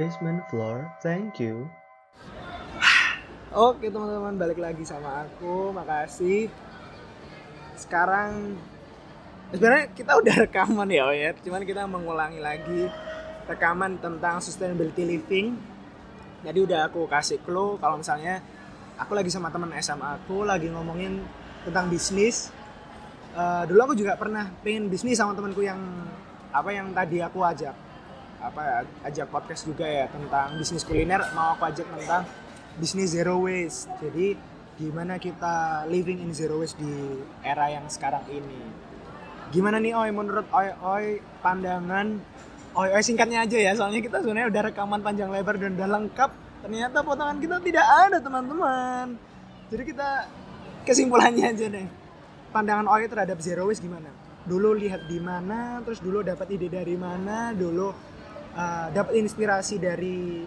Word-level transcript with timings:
Basement 0.00 0.40
floor, 0.48 0.88
thank 1.04 1.36
you. 1.36 1.68
Oke 3.52 3.92
teman-teman 3.92 4.40
balik 4.40 4.56
lagi 4.56 4.88
sama 4.88 5.28
aku, 5.28 5.68
makasih. 5.68 6.48
Sekarang 7.76 8.56
sebenarnya 9.52 9.92
kita 9.92 10.16
udah 10.16 10.48
rekaman 10.48 10.88
ya, 10.88 11.12
ya. 11.12 11.36
Cuman 11.36 11.68
kita 11.68 11.84
mengulangi 11.84 12.40
lagi 12.40 12.88
rekaman 13.44 14.00
tentang 14.00 14.40
sustainability 14.40 15.04
living. 15.04 15.60
Jadi 16.40 16.58
udah 16.64 16.88
aku 16.88 17.04
kasih 17.04 17.44
clue 17.44 17.76
kalau 17.76 18.00
misalnya 18.00 18.40
aku 18.96 19.12
lagi 19.12 19.28
sama 19.28 19.52
teman 19.52 19.76
SMA 19.76 20.24
aku 20.24 20.48
lagi 20.48 20.72
ngomongin 20.72 21.20
tentang 21.68 21.92
bisnis. 21.92 22.48
Eh, 23.36 23.62
dulu 23.68 23.92
aku 23.92 23.94
juga 24.00 24.16
pernah 24.16 24.48
pengen 24.64 24.88
bisnis 24.88 25.20
sama 25.20 25.36
temanku 25.36 25.60
yang 25.60 25.76
apa 26.48 26.72
yang 26.72 26.96
tadi 26.96 27.20
aku 27.20 27.44
ajak 27.44 27.91
apa 28.42 28.82
ajak 29.06 29.30
podcast 29.30 29.62
juga 29.62 29.86
ya 29.86 30.10
tentang 30.10 30.58
bisnis 30.58 30.82
kuliner. 30.82 31.22
Mau 31.32 31.54
aku 31.54 31.70
ajak 31.70 31.86
tentang 31.86 32.26
bisnis 32.76 33.14
zero 33.14 33.38
waste. 33.38 33.86
Jadi 34.02 34.34
gimana 34.76 35.16
kita 35.22 35.86
living 35.86 36.18
in 36.18 36.34
zero 36.34 36.58
waste 36.58 36.76
di 36.82 37.22
era 37.46 37.70
yang 37.70 37.86
sekarang 37.86 38.26
ini? 38.26 38.90
Gimana 39.54 39.78
nih 39.78 39.94
Oi? 39.94 40.10
Menurut 40.10 40.46
Oi 40.50 40.68
Oi 40.82 41.06
pandangan 41.44 42.18
Oi 42.74 42.88
Oi 42.98 43.02
singkatnya 43.06 43.46
aja 43.46 43.58
ya. 43.62 43.72
Soalnya 43.78 44.02
kita 44.02 44.18
sebenarnya 44.20 44.50
udah 44.50 44.62
rekaman 44.72 45.00
panjang 45.00 45.30
lebar 45.30 45.54
dan 45.56 45.78
udah 45.78 45.88
lengkap. 45.88 46.30
Ternyata 46.66 46.98
potongan 47.06 47.38
kita 47.38 47.62
tidak 47.62 47.86
ada 47.86 48.18
teman-teman. 48.18 49.14
Jadi 49.70 49.82
kita 49.86 50.08
kesimpulannya 50.82 51.46
aja 51.46 51.66
deh. 51.70 51.86
Pandangan 52.50 52.90
Oi 52.90 53.06
terhadap 53.06 53.38
zero 53.38 53.70
waste 53.70 53.86
gimana? 53.86 54.10
Dulu 54.42 54.74
lihat 54.74 55.06
di 55.06 55.22
mana 55.22 55.78
terus 55.86 56.02
dulu 56.02 56.26
dapat 56.26 56.50
ide 56.50 56.66
dari 56.66 56.98
mana 56.98 57.54
dulu 57.54 58.11
uh, 58.54 58.86
dapat 58.90 59.18
inspirasi 59.18 59.76
dari 59.76 60.44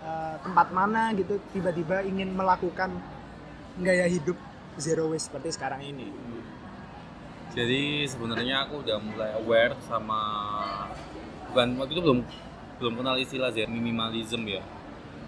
uh, 0.00 0.36
tempat 0.40 0.68
mana 0.70 1.10
gitu 1.12 1.38
tiba-tiba 1.50 2.02
ingin 2.02 2.32
melakukan 2.32 2.90
gaya 3.78 4.06
hidup 4.06 4.38
zero 4.76 5.10
waste 5.10 5.30
seperti 5.30 5.54
sekarang 5.54 5.80
ini 5.82 6.10
Jadi 7.54 8.02
sebenarnya 8.10 8.66
aku 8.66 8.82
udah 8.82 8.98
mulai 8.98 9.30
aware 9.38 9.78
sama 9.86 10.18
bukan 11.50 11.78
waktu 11.78 11.92
itu 11.94 12.02
belum 12.02 12.18
belum 12.82 12.92
kenal 12.98 13.14
istilah 13.14 13.54
zero 13.54 13.70
minimalism 13.70 14.42
ya. 14.42 14.62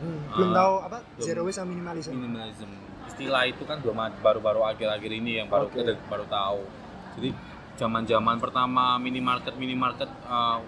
Hmm, 0.03 0.19
belum 0.35 0.51
Ah, 0.51 0.57
tahu 0.59 0.75
apa 0.83 0.99
belum. 1.15 1.23
zero 1.23 1.41
waste 1.47 1.59
sama 1.63 1.71
minimalism 1.71 2.11
Minimalism. 2.13 2.71
Istilah 3.07 3.47
itu 3.47 3.63
kan 3.63 3.79
belum 3.79 3.95
baru-baru 4.19 4.67
akhir-akhir 4.67 5.11
ini 5.15 5.39
yang 5.39 5.47
baru 5.47 5.71
kita 5.71 5.95
baru 6.11 6.27
tahu. 6.27 6.67
Jadi 7.15 7.31
zaman-zaman 7.79 8.37
pertama 8.43 8.99
minimarket 8.99 9.55
minimarket 9.55 10.11
uh, 10.27 10.59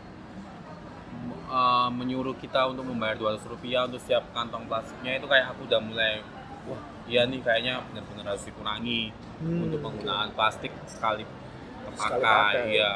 uh, 1.48 1.88
menyuruh 1.90 2.36
kita 2.36 2.68
untuk 2.68 2.84
membayar 2.84 3.16
200 3.16 3.42
rupiah 3.44 3.84
untuk 3.84 3.98
setiap 3.98 4.24
kantong 4.30 4.64
plastiknya 4.64 5.18
itu 5.18 5.26
kayak 5.26 5.52
aku 5.52 5.66
udah 5.66 5.80
mulai 5.80 6.22
wah 6.64 6.80
iya 7.04 7.24
nih 7.24 7.40
kayaknya 7.40 7.80
benar-benar 7.90 8.34
harus 8.34 8.44
dikurangi 8.44 9.12
Hmm, 9.38 9.70
untuk 9.70 9.78
penggunaan 9.80 10.34
plastik 10.34 10.74
sekali 10.90 11.22
Sekali 11.94 11.94
pakai 11.94 12.18
pakai. 12.20 12.74
ya 12.74 12.94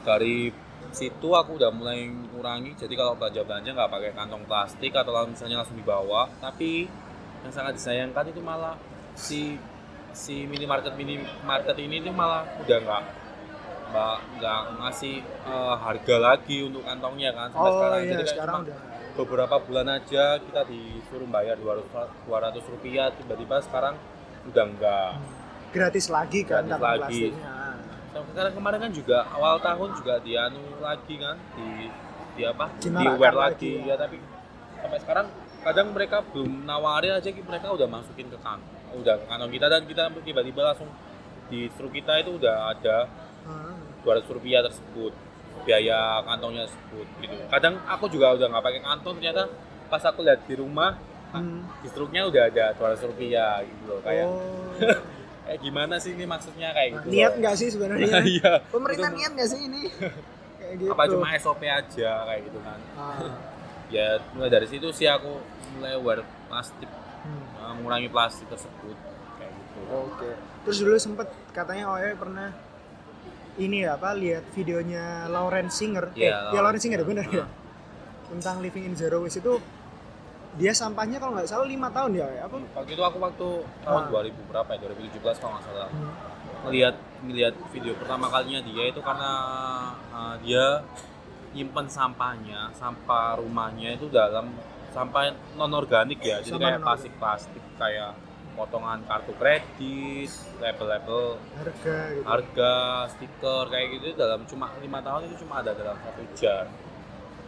dari 0.00 0.54
situ 0.90 1.28
aku 1.30 1.58
udah 1.58 1.70
mulai 1.70 2.06
kurangi 2.30 2.72
jadi 2.74 2.94
kalau 2.96 3.14
belanja 3.14 3.42
belanja 3.42 3.70
nggak 3.70 3.90
pakai 3.90 4.10
kantong 4.14 4.44
plastik 4.46 4.94
atau 4.94 5.12
misalnya 5.26 5.60
langsung 5.60 5.76
dibawa 5.76 6.30
tapi 6.38 6.86
yang 7.42 7.52
sangat 7.52 7.76
disayangkan 7.76 8.24
itu 8.26 8.40
malah 8.40 8.74
si 9.14 9.58
si 10.10 10.46
minimarket 10.46 10.94
minimarket 10.94 11.76
ini 11.78 11.98
tuh 12.00 12.14
malah 12.14 12.42
udah 12.58 12.78
nggak 12.78 13.02
nggak 13.90 14.16
nggak 14.38 14.60
ngasih 14.78 15.14
eh, 15.26 15.74
harga 15.82 16.16
lagi 16.16 16.56
untuk 16.62 16.82
kantongnya 16.86 17.30
kan 17.34 17.48
sampai 17.50 17.66
oh 17.66 17.74
sekarang. 17.74 18.00
iya 18.00 18.10
jadi 18.10 18.22
kayak 18.22 18.32
sekarang 18.32 18.56
udah. 18.62 18.78
beberapa 19.18 19.56
bulan 19.66 19.86
aja 19.90 20.24
kita 20.38 20.62
disuruh 20.70 21.28
bayar 21.28 21.56
200 21.58 22.30
200 22.30 22.72
rupiah 22.72 23.10
tiba-tiba 23.18 23.56
sekarang 23.66 23.94
udah 24.46 24.64
enggak 24.64 25.12
gratis 25.70 26.06
lagi 26.10 26.40
kan 26.42 26.66
Gratis 26.66 26.82
lagi. 26.82 26.98
plastiknya. 27.30 27.54
Sekarang 28.10 28.52
kemarin 28.58 28.78
kan 28.82 28.92
juga 28.92 29.18
awal 29.30 29.62
tahun 29.62 29.88
juga 30.02 30.14
dianu 30.18 30.82
lagi 30.82 31.14
kan 31.14 31.38
di 31.54 31.86
di 32.34 32.42
apa? 32.42 32.66
Di 32.74 32.90
Dimarakkan 32.90 33.14
aware 33.14 33.36
lagi, 33.38 33.70
lagi, 33.78 33.86
ya. 33.86 33.94
ya 33.94 34.02
tapi 34.02 34.16
sampai 34.82 34.98
sekarang 34.98 35.26
kadang 35.62 35.88
mereka 35.94 36.16
belum 36.34 36.66
nawarin 36.66 37.20
aja 37.20 37.30
mereka 37.30 37.68
udah 37.70 37.86
masukin 37.86 38.26
ke 38.32 38.38
kantong 38.42 38.80
udah 38.98 39.14
ke 39.20 39.24
kantong 39.30 39.52
kita 39.54 39.66
dan 39.70 39.82
kita 39.86 40.02
tiba-tiba 40.26 40.60
langsung 40.72 40.90
di 41.50 41.70
truk 41.74 41.92
kita 41.94 42.18
itu 42.22 42.34
udah 42.38 42.56
ada. 42.74 42.98
Hmm. 43.46 43.78
200 44.02 44.26
rupiah 44.30 44.60
tersebut 44.60 45.12
biaya 45.60 45.98
kantongnya 46.24 46.64
tersebut 46.64 47.06
gitu 47.20 47.34
kadang 47.46 47.74
aku 47.84 48.04
juga 48.06 48.32
udah 48.32 48.46
nggak 48.48 48.64
pakai 48.64 48.80
kantong 48.80 49.14
ternyata 49.16 49.42
pas 49.86 50.02
aku 50.02 50.22
lihat 50.22 50.40
di 50.44 50.54
rumah 50.54 50.96
Hmm. 51.30 51.62
di 51.78 51.86
struknya 51.86 52.26
udah 52.26 52.42
ada 52.44 52.74
200 52.74 53.06
rupiah 53.06 53.62
gitu 53.62 53.82
loh 53.86 54.02
kayak 54.02 54.26
Oh. 54.26 54.74
kayak 55.46 55.60
gimana 55.64 55.94
sih 55.96 56.10
ini 56.10 56.26
maksudnya 56.26 56.74
kayak 56.74 56.90
gitu 56.96 57.06
niat 57.08 57.32
nggak 57.38 57.54
sih 57.54 57.68
sebenarnya 57.70 58.18
iya 58.26 58.52
pemerintah 58.66 59.06
Itu- 59.06 59.16
niat 59.16 59.32
nggak 59.38 59.48
sih 59.48 59.60
ini 59.62 59.82
kayak 60.58 60.74
gitu 60.76 60.90
apa 60.90 61.02
cuma 61.06 61.30
SOP 61.38 61.62
aja 61.62 62.10
kayak 62.26 62.40
gitu 62.44 62.58
kan 62.60 62.78
Ah. 62.92 63.30
ya 63.88 64.18
mulai 64.32 64.50
dari 64.50 64.66
situ 64.66 64.90
sih 64.90 65.06
aku 65.06 65.38
mulai 65.72 65.94
aware 65.94 66.26
plastik 66.46 66.90
Hmm. 67.20 67.76
mengurangi 67.76 68.08
plastik 68.08 68.48
tersebut 68.48 68.96
kayak 69.36 69.52
gitu 69.52 69.78
Oke. 69.92 70.30
Terus 70.60 70.78
dulu 70.80 70.96
sempet 70.96 71.28
katanya 71.50 71.92
Oe 71.92 72.10
pernah 72.12 72.50
ini 73.60 73.84
ya 73.84 73.94
apa 73.94 74.16
lihat 74.16 74.44
videonya 74.50 75.28
Lauren 75.28 75.68
Singer. 75.68 76.10
Iya, 76.12 76.24
eh, 76.24 76.30
ya 76.32 76.34
Lauren 76.56 76.64
Lauren 76.64 76.80
Singer 76.80 77.00
benar 77.04 77.26
ya. 77.28 77.44
Ah. 77.44 77.48
Tentang 78.30 78.56
living 78.58 78.84
in 78.86 78.94
zero 78.94 79.20
waste 79.20 79.38
itu 79.38 79.60
dia 80.50 80.74
sampahnya 80.74 81.22
kalau 81.22 81.38
nggak 81.38 81.46
salah 81.46 81.62
lima 81.62 81.86
tahun 81.94 82.18
ya, 82.18 82.26
apa? 82.42 82.58
waktu 82.74 82.90
itu 82.90 83.02
aku 83.04 83.18
waktu 83.22 83.48
tahun 83.86 84.02
Ah. 84.02 84.10
2000 84.10 84.50
berapa 84.50 84.70
ya 84.74 84.78
2017 84.82 85.38
kalau 85.38 85.52
nggak 85.54 85.64
salah 85.64 85.88
Hmm. 85.88 86.10
melihat 86.66 86.94
melihat 87.22 87.54
video 87.70 87.94
pertama 87.94 88.26
kalinya 88.26 88.60
dia 88.60 88.84
itu 88.90 88.98
karena 88.98 89.30
uh, 90.10 90.34
dia 90.42 90.82
nyimpen 91.54 91.86
sampahnya 91.86 92.68
sampah 92.74 93.38
rumahnya 93.38 93.94
itu 93.94 94.10
dalam 94.10 94.50
sampah 94.90 95.30
non 95.54 95.70
organik 95.70 96.18
ya 96.18 96.42
jadi 96.42 96.58
kayak 96.58 96.82
plastik 96.82 97.12
plastik 97.16 97.62
kayak 97.78 98.12
potongan 98.52 99.00
kartu 99.04 99.32
kredit 99.34 100.30
label-label 100.58 101.38
Harga 101.54 101.96
gitu. 102.10 102.24
harga 102.24 102.72
stiker 103.08 103.64
kayak 103.66 103.86
gitu 103.94 104.06
dalam 104.14 104.42
cuma 104.44 104.70
lima 104.76 104.98
tahun 104.98 105.26
itu 105.26 105.36
cuma 105.40 105.58
ada 105.58 105.72
dalam 105.72 105.96
satu 105.96 106.22
jar 106.34 106.66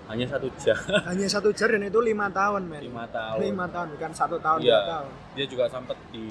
hanya 0.04 0.26
satu 0.26 0.48
jar 0.56 0.76
Hanya 1.08 1.26
satu 1.26 1.48
jar 1.50 1.70
dan 1.70 1.82
itu 1.82 2.00
lima 2.00 2.26
tahun, 2.28 2.66
men. 2.66 2.82
lima 2.82 3.06
tahun 3.06 3.38
Lima 3.40 3.66
tahun 3.66 3.86
bukan 3.94 4.10
satu 4.12 4.36
tahun 4.36 4.58
dua 4.60 4.80
tahun. 4.84 5.08
dia 5.32 5.46
juga 5.46 5.64
sempat 5.66 5.96
di 6.10 6.26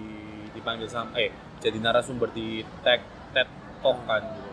dipanggil 0.51 0.85
sama 0.85 1.15
eh 1.15 1.31
jadi 1.57 1.77
narasumber 1.77 2.29
di 2.29 2.59
TED 2.81 3.01
TED 3.31 3.47
Talk 3.79 3.97
kan 4.03 4.21
gitu 4.27 4.51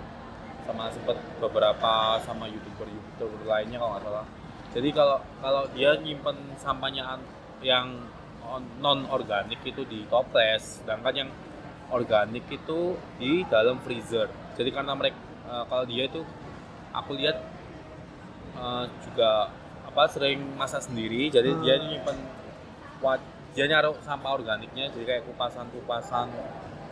sama 0.62 0.86
sempat 0.88 1.16
beberapa 1.38 1.92
sama 2.20 2.46
youtuber 2.46 2.86
youtuber 2.86 3.40
lainnya 3.44 3.76
kalau 3.76 3.90
nggak 3.92 4.04
salah 4.04 4.26
jadi 4.68 4.88
kalau 4.92 5.16
kalau 5.38 5.62
dia 5.72 5.90
nyimpen 5.96 6.36
sampahnya 6.54 7.02
an- 7.08 7.28
yang 7.58 7.88
non 8.78 9.04
organik 9.08 9.60
itu 9.62 9.84
di 9.84 10.04
toples 10.06 10.80
sedangkan 10.80 11.14
yang 11.16 11.30
organik 11.88 12.44
itu 12.48 12.80
di 13.16 13.44
dalam 13.44 13.76
freezer 13.78 14.26
jadi 14.54 14.70
karena 14.72 14.92
mereka 14.92 15.16
eh, 15.44 15.64
kalau 15.64 15.84
dia 15.84 16.04
itu 16.04 16.20
aku 16.90 17.12
lihat 17.14 17.36
eh, 18.54 18.84
juga 19.02 19.52
apa 19.84 20.02
sering 20.06 20.40
masak 20.54 20.82
sendiri 20.82 21.28
jadi 21.28 21.50
Hmm. 21.50 21.62
dia 21.62 21.74
nyimpen 21.78 22.16
wad 22.98 23.20
dia 23.52 23.64
naruh 23.66 23.96
sampah 24.00 24.32
organiknya 24.34 24.92
jadi 24.92 25.04
kayak 25.06 25.22
kupasan 25.26 25.66
kupasan 25.70 26.28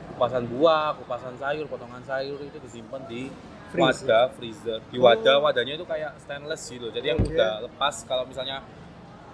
kupasan 0.09 0.43
buah 0.47 0.97
kupasan 0.97 1.35
sayur 1.37 1.67
potongan 1.67 2.03
sayur 2.03 2.41
itu 2.41 2.57
disimpan 2.59 3.03
di 3.07 3.29
Freezer. 3.67 4.07
wadah 4.07 4.25
freezer 4.33 4.79
di 4.89 4.97
Oh. 4.97 5.05
wadah 5.05 5.43
wadahnya 5.43 5.75
itu 5.75 5.85
kayak 5.85 6.15
stainless 6.17 6.63
gitu 6.67 6.89
jadi 6.89 7.13
yang 7.13 7.21
Oke. 7.21 7.35
udah 7.35 7.67
lepas 7.67 8.07
kalau 8.07 8.25
misalnya 8.25 8.63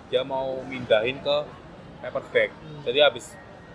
dia 0.09 0.25
mau 0.25 0.57
mindahin 0.65 1.21
ke 1.21 1.37
paper 2.03 2.23
bag 2.29 2.51
Hmm. 2.53 2.83
jadi 2.83 2.99
habis 3.07 3.33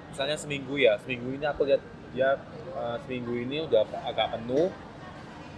misalnya 0.08 0.36
seminggu 0.36 0.76
ya 0.76 1.00
seminggu 1.00 1.32
ini 1.32 1.46
aku 1.46 1.64
lihat 1.64 1.82
dia 2.08 2.36
eh, 2.72 2.98
seminggu 3.04 3.34
ini 3.36 3.64
udah 3.64 3.82
agak 4.06 4.32
penuh. 4.34 4.70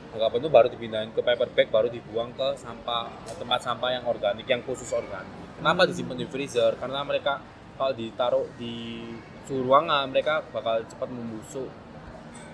Agak 0.10 0.30
penuh 0.34 0.50
baru 0.50 0.66
dipindahin 0.68 1.14
ke 1.14 1.22
paper 1.22 1.54
bag 1.54 1.70
baru 1.70 1.86
dibuang 1.86 2.34
ke 2.34 2.58
sampah 2.58 3.06
tempat 3.30 3.62
sampah 3.62 3.90
yang 3.92 4.04
organik 4.04 4.42
yang 4.44 4.66
khusus 4.66 4.90
organik. 4.90 5.30
Kenapa 5.54 5.86
Hmm. 5.86 5.90
disimpan 5.92 6.18
di 6.18 6.26
freezer? 6.26 6.74
Karena 6.76 7.06
mereka 7.06 7.38
kalau 7.76 7.94
ditaruh 7.94 8.50
di 8.58 9.06
suhu 9.46 9.62
ruangan 9.64 10.10
mereka 10.10 10.42
bakal 10.50 10.82
cepat 10.84 11.06
membusuk. 11.08 11.70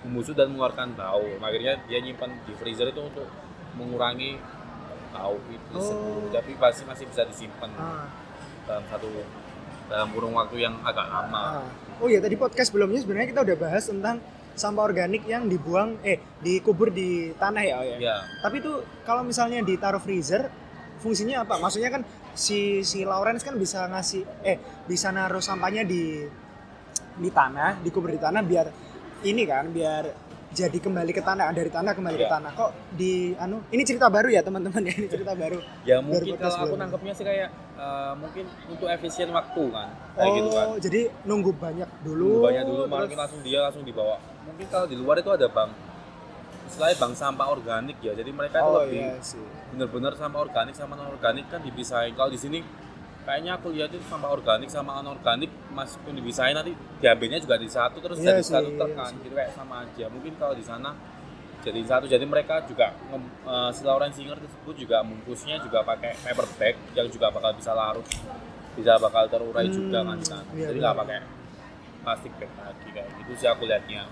Membusuk 0.04 0.36
dan 0.36 0.52
mengeluarkan 0.52 0.92
bau. 0.92 1.24
Makanya 1.40 1.80
dia 1.88 1.98
nyimpan 1.98 2.44
di 2.44 2.52
freezer 2.52 2.92
itu 2.92 3.00
untuk 3.00 3.24
mengurangi 3.72 4.36
bau 5.10 5.40
itu. 5.48 5.80
Oh. 5.80 6.28
tapi 6.28 6.52
masih 6.54 6.84
masih 6.84 7.04
bisa 7.08 7.24
disimpan 7.24 7.72
Ah, 7.72 8.04
dalam 8.68 8.84
satu 8.86 9.08
dalam 9.86 10.08
kurun 10.12 10.34
waktu 10.34 10.66
yang 10.66 10.74
agak 10.82 11.06
lama 11.06 11.62
ah. 11.62 11.66
Oh 11.96 12.12
iya 12.12 12.20
tadi 12.20 12.36
podcast 12.36 12.68
sebelumnya 12.68 13.00
sebenarnya 13.00 13.28
kita 13.32 13.40
udah 13.40 13.56
bahas 13.56 13.88
tentang 13.88 14.20
sampah 14.56 14.84
organik 14.88 15.24
yang 15.28 15.48
dibuang 15.48 16.00
eh 16.00 16.20
dikubur 16.40 16.88
di 16.88 17.32
tanah 17.36 17.62
ya, 17.62 17.76
oh 17.76 17.84
ya. 17.84 17.96
ya 18.00 18.16
Tapi 18.40 18.60
itu 18.60 18.72
kalau 19.04 19.24
misalnya 19.24 19.60
ditaruh 19.60 20.00
freezer 20.00 20.48
fungsinya 21.00 21.44
apa? 21.44 21.60
Maksudnya 21.60 21.92
kan 21.92 22.02
si 22.32 22.84
si 22.84 23.04
Lawrence 23.04 23.44
kan 23.44 23.56
bisa 23.56 23.84
ngasih 23.88 24.24
eh 24.44 24.60
bisa 24.88 25.12
naruh 25.12 25.44
sampahnya 25.44 25.84
di 25.84 26.24
di 27.16 27.30
tanah, 27.32 27.80
dikubur 27.80 28.12
di 28.12 28.20
tanah 28.20 28.44
biar 28.44 28.66
ini 29.24 29.48
kan 29.48 29.72
biar 29.72 30.25
jadi 30.56 30.78
kembali 30.78 31.12
ke 31.12 31.20
tanah 31.20 31.52
dari 31.52 31.68
tanah 31.68 31.92
kembali 31.92 32.16
ke 32.16 32.24
Iya. 32.24 32.32
tanah. 32.32 32.50
Kok 32.50 32.70
di 32.90 33.12
anu 33.36 33.60
ini 33.68 33.82
cerita 33.82 34.08
baru 34.08 34.28
ya 34.28 34.40
teman-teman 34.40 34.80
ya 34.82 34.94
ini 34.94 35.04
cerita 35.06 35.32
baru. 35.34 35.60
ya 35.84 36.00
mungkin 36.00 36.32
podcast 36.32 36.56
kalau 36.56 36.66
aku 36.66 36.76
nangkepnya 36.78 37.12
sih 37.12 37.24
kayak 37.24 37.48
eh, 37.76 38.12
mungkin 38.16 38.44
untuk 38.66 38.88
efisien 38.88 39.28
waktu 39.30 39.62
kan 39.68 39.88
kayak 40.14 40.30
gitu 40.34 40.48
kan 40.50 40.66
Oh, 40.66 40.78
jadi 40.78 41.00
nunggu 41.22 41.50
banyak 41.54 41.88
dulu. 42.00 42.24
dulu 42.32 42.46
banyak 42.46 42.64
dulu 42.64 42.82
terus- 42.82 42.92
mungkin 42.96 43.18
langsung 43.18 43.40
dia 43.42 43.58
langsung 43.60 43.84
dibawa 43.84 44.16
mungkin 44.42 44.66
kalau 44.66 44.86
di 44.86 44.96
luar 44.96 45.16
itu 45.18 45.28
ada 45.28 45.46
bank 45.46 45.70
istilahnya 46.66 46.96
bank 46.98 47.12
sampah 47.14 47.46
organik 47.48 47.96
ya 48.00 48.12
jadi 48.12 48.30
mereka 48.32 48.56
itu 48.56 48.66
Oh 48.66 48.80
lebih 48.80 48.98
iya 48.98 49.14
sih. 49.20 49.44
bener-bener 49.70 50.12
sampah 50.14 50.40
organik 50.40 50.72
sama 50.72 50.92
non 50.94 51.08
organik 51.08 51.46
kan 51.46 51.60
dipisahin 51.60 52.10
kalau 52.12 52.26
di 52.28 52.38
sini 52.38 52.58
kayaknya 53.26 53.52
aku 53.54 53.74
lihat 53.74 53.90
itu 53.90 54.06
sampah 54.06 54.30
organik 54.30 54.70
sama 54.70 54.96
anorganik 54.96 55.50
meskipun 55.68 56.14
dipisahin 56.14 56.54
nanti 56.54 56.72
diambilnya 56.96 57.36
juga 57.36 57.58
di 57.58 57.66
satu 57.66 57.98
terus 57.98 58.16
Iya 58.16 58.32
jadi 58.32 58.40
sih, 58.40 58.54
satu 58.54 58.70
iya 58.70 58.78
terkan 58.78 59.10
sih. 59.10 59.18
gitu 59.20 59.34
kayak 59.34 59.52
sama 59.52 59.74
aja 59.82 60.04
mungkin 60.06 60.32
kalau 60.38 60.54
di 60.54 60.62
sana 60.62 60.90
jadi 61.58 61.80
satu 61.82 62.06
jadi 62.06 62.22
mereka 62.22 62.62
juga 62.64 62.94
eh, 62.94 63.70
si 63.74 63.82
Lauren 63.82 64.14
Singer 64.14 64.38
tersebut 64.38 64.74
juga 64.78 65.02
bungkusnya 65.02 65.58
juga 65.58 65.82
pakai 65.82 66.14
paper 66.16 66.46
bag 66.54 66.74
yang 66.94 67.10
juga 67.10 67.26
bakal 67.28 67.50
bisa 67.52 67.74
larut 67.74 68.06
bisa 68.72 68.92
bakal 68.96 69.26
terurai 69.26 69.66
Hmm, 69.66 69.74
juga 69.74 69.98
kan 70.00 70.16
di 70.16 70.26
sana 70.26 70.44
iya, 70.52 70.70
jadi 70.70 70.78
iya. 70.78 70.84
nggak 70.86 70.96
pakai 70.96 71.18
plastik 72.00 72.32
bag 72.38 72.52
lagi 72.54 72.88
kayak 72.88 73.08
gitu 73.18 73.32
sih 73.34 73.48
aku 73.48 73.66
lihatnya 73.66 74.06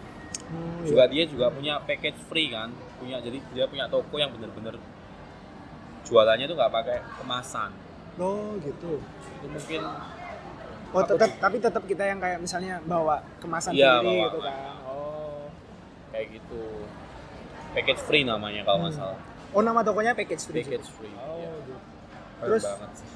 Hmm, 0.45 0.83
juga 0.83 1.07
iya. 1.07 1.13
dia 1.15 1.25
juga 1.25 1.47
punya 1.49 1.79
package 1.81 2.19
free 2.27 2.51
kan 2.51 2.69
punya 2.99 3.17
jadi 3.17 3.39
dia 3.55 3.65
punya 3.65 3.87
toko 3.87 4.19
yang 4.19 4.29
bener-bener 4.29 4.77
jualannya 6.05 6.45
tuh 6.45 6.57
nggak 6.59 6.73
pakai 6.73 6.99
kemasan 7.17 7.71
Oh 8.17 8.55
gitu. 8.59 8.93
itu 9.37 9.47
mungkin 9.47 9.81
Oh 10.91 11.03
tetap 11.03 11.27
di- 11.27 11.39
tapi 11.39 11.57
tetap 11.59 11.83
kita 11.85 12.05
yang 12.05 12.19
kayak 12.19 12.39
misalnya 12.39 12.79
bawa 12.81 13.19
kemasan 13.39 13.75
Iya, 13.75 13.99
sendiri 13.99 14.07
bawa. 14.15 14.25
gitu 14.25 14.39
kan. 14.41 14.55
Oh. 14.85 15.43
kayak 16.09 16.27
gitu 16.33 16.63
package 17.73 18.01
free 18.01 18.23
namanya 18.23 18.63
kalau 18.63 18.79
nggak 18.81 18.95
Hmm. 18.95 19.03
salah 19.11 19.19
Oh 19.51 19.61
nama 19.61 19.81
tokonya 19.81 20.13
package 20.13 20.45
free. 20.45 20.63
package 20.63 20.87
free 20.89 21.11
Oh, 21.17 21.37
ya. 21.37 21.51
gitu. 21.59 21.75
Terus- 22.41 22.67
banget 22.69 22.93
sih 22.97 23.09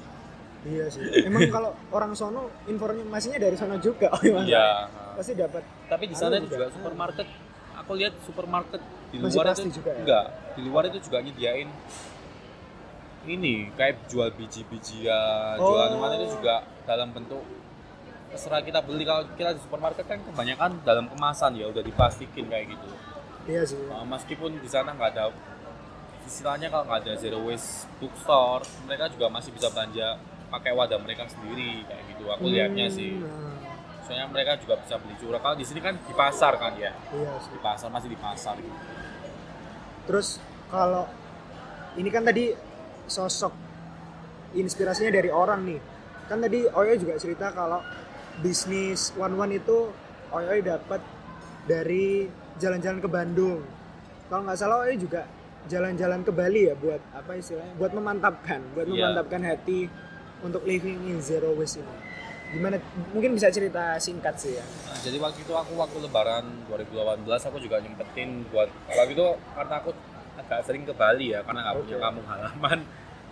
Iya 0.59 0.85
sih. 0.91 1.23
Emang 1.23 1.47
kalau 1.55 1.71
orang 1.89 2.11
sono 2.13 2.51
informasinya 2.65 3.39
dari 3.39 3.55
sono 3.55 3.79
juga. 3.79 4.11
Oh, 4.11 4.19
gimana? 4.19 4.43
iya 4.43 4.91
Pasti 5.15 5.31
dapat. 5.33 5.63
tapi 5.87 6.03
di 6.05 6.13
sana 6.13 6.35
juga 6.37 6.51
juga. 6.59 6.65
supermarket 6.69 7.27
aku 7.73 7.91
lihat 7.95 8.13
supermarket 8.19 8.81
di 9.09 9.17
luar 9.17 9.45
itu 9.49 9.71
juga 9.73 9.89
ya? 9.89 9.99
enggak 9.99 10.25
di 10.53 10.61
luar 10.61 10.83
itu 10.85 10.99
juga 10.99 11.17
nyediain 11.17 11.69
ini 13.25 13.67
kayak 13.73 14.07
jual 14.07 14.31
biji-bijian 14.31 15.57
Oh. 15.57 15.75
jualan 15.75 15.95
mana 15.95 16.15
itu 16.17 16.33
juga 16.33 16.55
dalam 16.83 17.09
bentuk 17.09 17.43
terserah 18.29 18.61
kita 18.61 18.79
beli. 18.79 19.03
Kalau 19.03 19.25
kita 19.29 19.51
di 19.51 19.59
supermarket 19.59 20.05
kan 20.05 20.19
kebanyakan 20.21 20.79
dalam 20.81 21.05
kemasan 21.07 21.55
ya 21.55 21.65
udah 21.65 21.81
diplastikin 21.81 22.45
kayak 22.45 22.69
gitu. 22.69 22.87
Iya 23.45 23.61
sih. 23.65 23.81
Uh, 23.81 24.05
meskipun 24.05 24.55
di 24.55 24.69
sana 24.69 24.93
nggak 24.93 25.09
ada 25.11 25.33
istilahnya 26.23 26.69
kalau 26.69 26.85
nggak 26.85 26.99
ada 27.01 27.13
zero 27.17 27.41
waste 27.41 27.89
bookstore 27.97 28.61
mereka 28.85 29.09
juga 29.09 29.27
masih 29.27 29.49
bisa 29.49 29.67
belanja 29.67 30.21
pakai 30.47 30.71
wadah 30.71 30.97
mereka 30.97 31.25
sendiri 31.25 31.83
kayak 31.83 32.03
gitu. 32.07 32.23
Aku 32.29 32.45
lihatnya 32.45 32.85
Hmm, 32.85 32.93
sih. 32.93 33.17
nah, 33.17 33.57
soalnya 34.01 34.25
mereka 34.27 34.57
juga 34.57 34.77
bisa 34.77 34.95
beli 34.95 35.17
curah. 35.17 35.39
Kalau 35.39 35.55
di 35.57 35.65
sini 35.65 35.79
kan 35.79 35.97
di 35.97 36.13
pasar 36.13 36.53
kan 36.55 36.77
ya? 36.77 36.93
Iya 37.09 37.33
sih. 37.41 37.49
di 37.49 37.59
pasar 37.59 37.89
masih 37.89 38.09
di 38.09 38.17
pasar 38.17 38.55
gitu. 38.55 38.77
Terus 40.05 40.37
kalau 40.67 41.09
ini 41.95 42.09
kan 42.09 42.21
tadi 42.21 42.53
sosok 43.09 43.51
inspirasinya 44.53 45.11
dari 45.11 45.29
orang 45.29 45.65
nih. 45.65 45.79
Kan 46.29 46.39
tadi 46.39 46.65
Oyo 46.69 46.93
juga 46.95 47.17
cerita 47.17 47.49
kalau 47.51 47.81
bisnis 48.39 49.11
One 49.17 49.35
One 49.35 49.57
itu 49.57 49.89
Oyo 50.29 50.61
dapat 50.61 51.01
dari 51.65 52.29
jalan-jalan 52.57 53.01
ke 53.01 53.09
Bandung. 53.09 53.59
Kalau 54.29 54.45
nggak 54.45 54.57
salah 54.57 54.85
Oyo 54.85 54.95
juga 54.95 55.25
jalan-jalan 55.65 56.21
ke 56.21 56.31
Bali 56.31 56.69
ya 56.69 56.77
buat 56.77 57.01
apa 57.11 57.35
istilahnya? 57.35 57.73
Buat 57.75 57.91
memantapkan, 57.93 58.61
buat 58.73 58.85
Iya. 58.87 58.93
memantapkan 58.95 59.41
hati 59.43 59.89
untuk 60.39 60.63
living 60.63 61.09
in 61.09 61.19
zero 61.19 61.51
waste 61.53 61.81
ini. 61.81 61.95
Gimana? 62.49 62.81
Mungkin 63.13 63.37
bisa 63.37 63.53
cerita 63.53 63.93
singkat 64.01 64.33
sih 64.41 64.57
ya. 64.57 64.65
Nah, 64.65 64.97
jadi 65.05 65.21
waktu 65.21 65.45
itu 65.45 65.53
aku 65.53 65.77
waktu 65.77 65.97
lebaran 66.01 66.45
2018 66.65 67.45
aku 67.45 67.61
juga 67.61 67.77
nyempetin 67.77 68.41
buat 68.49 68.69
waktu 68.89 69.13
itu 69.13 69.27
karena 69.53 69.75
aku 69.77 69.91
agak 70.49 70.65
sering 70.65 70.81
ke 70.81 70.91
Bali 70.91 71.29
ya 71.29 71.45
karena 71.45 71.61
nggak 71.61 71.75
punya 71.79 71.97
kampung 72.01 72.25
halaman 72.25 72.79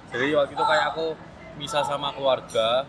jadi 0.08 0.26
waktu 0.38 0.54
itu 0.54 0.64
kayak 0.64 0.86
aku 0.88 1.06
misah 1.58 1.82
sama 1.82 2.14
keluarga 2.14 2.86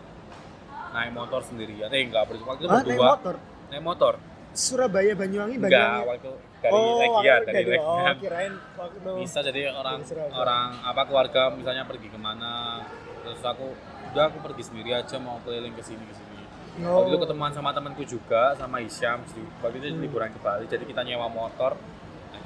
naik 0.91 1.13
motor 1.13 1.41
sendirian 1.41 1.89
eh 1.89 2.05
enggak 2.05 2.29
waktu 2.29 2.45
itu 2.61 2.69
Ah, 2.69 2.81
naik 2.81 2.85
berdua 2.87 3.09
motor. 3.11 3.35
naik 3.69 3.83
motor 3.83 4.15
Surabaya 4.51 5.13
Banyuwangi 5.15 5.57
enggak 5.57 5.73
Banyuwangi. 5.73 6.07
waktu 6.07 6.31
dari 6.59 6.73
oh, 6.75 6.99
Legian 6.99 7.41
dari 7.43 7.57
dari- 7.63 7.79
Oh, 7.79 7.97
Legian 7.97 8.17
kirain 8.19 8.53
waktu 8.75 9.09
bisa 9.19 9.39
jadi 9.41 9.61
orang 9.71 9.99
orang 10.31 10.69
apa 10.83 11.03
keluarga 11.05 11.43
misalnya 11.51 11.85
pergi 11.85 12.09
ke 12.09 12.19
mana 12.19 12.85
terus 13.19 13.41
aku 13.41 13.73
udah 14.09 14.25
aku 14.27 14.39
pergi 14.43 14.63
sendiri 14.63 14.91
aja 14.93 15.17
mau 15.17 15.41
keliling 15.41 15.73
ke 15.73 15.83
sini 15.83 16.05
ke 16.05 16.13
sini 16.13 16.27
Oh. 16.79 17.03
Waktu 17.03 17.11
itu 17.11 17.19
ketemuan 17.21 17.51
sama 17.51 17.75
temanku 17.75 18.07
juga, 18.07 18.55
sama 18.55 18.79
Isyam. 18.79 19.27
Waktu 19.59 19.83
itu 19.83 19.87
Hmm. 19.91 19.99
liburan 19.99 20.31
ke 20.31 20.39
Bali, 20.39 20.63
jadi 20.65 20.87
kita 20.87 21.03
nyewa 21.03 21.27
motor. 21.27 21.75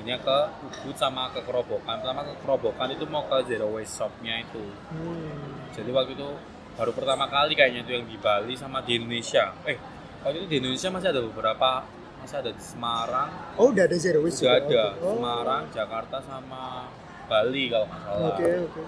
Akhirnya 0.02 0.19
ke 0.19 0.38
Ubud 0.66 0.99
sama 0.99 1.31
ke 1.31 1.38
Kerobokan. 1.46 2.02
Pertama 2.02 2.26
ke 2.26 2.34
Kerobokan 2.43 2.90
itu 2.90 3.06
mau 3.06 3.22
ke 3.31 3.38
Zero 3.46 3.70
Waste 3.70 4.02
Shop-nya 4.02 4.43
itu. 4.43 4.58
Hmm. 4.90 5.70
Jadi 5.70 5.94
waktu 5.94 6.19
itu 6.19 6.26
baru 6.75 6.90
pertama 6.90 7.31
kali 7.31 7.54
kayaknya 7.54 7.87
itu 7.87 7.94
yang 7.94 8.06
di 8.10 8.19
Bali 8.19 8.58
sama 8.58 8.82
di 8.82 8.99
Indonesia. 8.99 9.54
Eh, 9.62 9.78
waktu 10.26 10.43
itu 10.43 10.46
di 10.50 10.56
Indonesia 10.58 10.90
masih 10.90 11.08
ada 11.14 11.22
beberapa, 11.22 11.87
masih 12.19 12.37
ada 12.43 12.50
di 12.50 12.58
Semarang, 12.58 13.31
Oh, 13.54 13.70
udah 13.70 13.87
ada 13.87 13.94
zero 13.94 14.26
waste 14.26 14.43
juga 14.43 14.58
ada. 14.58 14.99
Oh. 15.06 15.22
Semarang, 15.22 15.62
Jakarta 15.70 16.19
sama 16.19 16.90
Bali 17.31 17.70
kalau 17.70 17.87
nggak 17.87 18.00
salah. 18.02 18.26
Oke, 18.34 18.50
oke. 18.66 18.82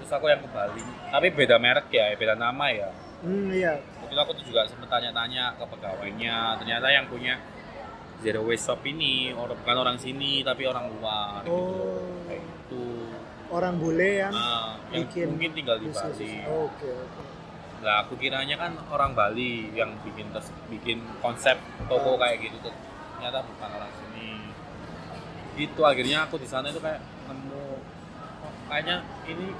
Terus 0.00 0.10
aku 0.16 0.24
yang 0.32 0.40
ke 0.40 0.48
Bali. 0.56 0.84
Tapi 1.12 1.26
beda 1.36 1.56
merek 1.60 1.92
ya, 1.92 2.16
beda 2.16 2.32
nama 2.32 2.64
ya. 2.72 2.88
Hmm, 3.20 3.52
iya. 3.52 3.76
Waktu 4.00 4.16
itu 4.16 4.20
aku 4.24 4.32
tuh 4.40 4.44
juga 4.48 4.64
sempat 4.64 4.88
tanya-tanya 4.88 5.52
ke 5.60 5.68
pegawainya 5.68 6.56
ternyata 6.56 6.88
yang 6.88 7.04
punya 7.12 7.36
zero 8.20 8.40
waste 8.42 8.66
shop 8.66 8.84
ini 8.84 9.32
orang 9.32 9.56
bukan 9.56 9.76
orang 9.78 9.96
sini 9.96 10.40
tapi 10.40 10.64
orang 10.64 10.88
luar 10.90 11.40
gitu 11.42 11.50
Oh. 11.50 12.00
kayak 12.24 12.42
itu 12.42 12.84
Orang 13.50 13.74
bule 13.76 14.10
yang 14.16 14.30
nah, 14.30 14.78
yang 14.88 15.04
bikin 15.04 15.26
mungkin 15.34 15.50
tinggal 15.52 15.76
di 15.76 15.90
bisnis. 15.90 16.14
Bali 16.14 16.32
Oke, 16.46 16.86
oke. 16.86 17.22
lah 17.80 18.04
aku 18.04 18.14
kiranya 18.14 18.54
kan 18.54 18.72
orang 18.86 19.10
Bali 19.10 19.72
yang 19.72 19.98
bikin 20.00 20.30
tes, 20.30 20.46
bikin 20.68 21.02
konsep 21.18 21.58
toko 21.84 22.14
kayak 22.14 22.38
gitu 22.40 22.60
tuh 22.60 22.74
ternyata 23.12 23.42
bukan 23.42 23.68
orang 23.72 23.90
sini 23.90 24.30
gitu 25.56 25.82
akhirnya 25.82 26.24
aku 26.24 26.36
di 26.36 26.46
sana 26.46 26.68
itu 26.68 26.78
kayak 26.78 27.00
nemu 27.26 27.64
oh, 28.38 28.52
kayaknya 28.66 28.96
ini 29.26 29.50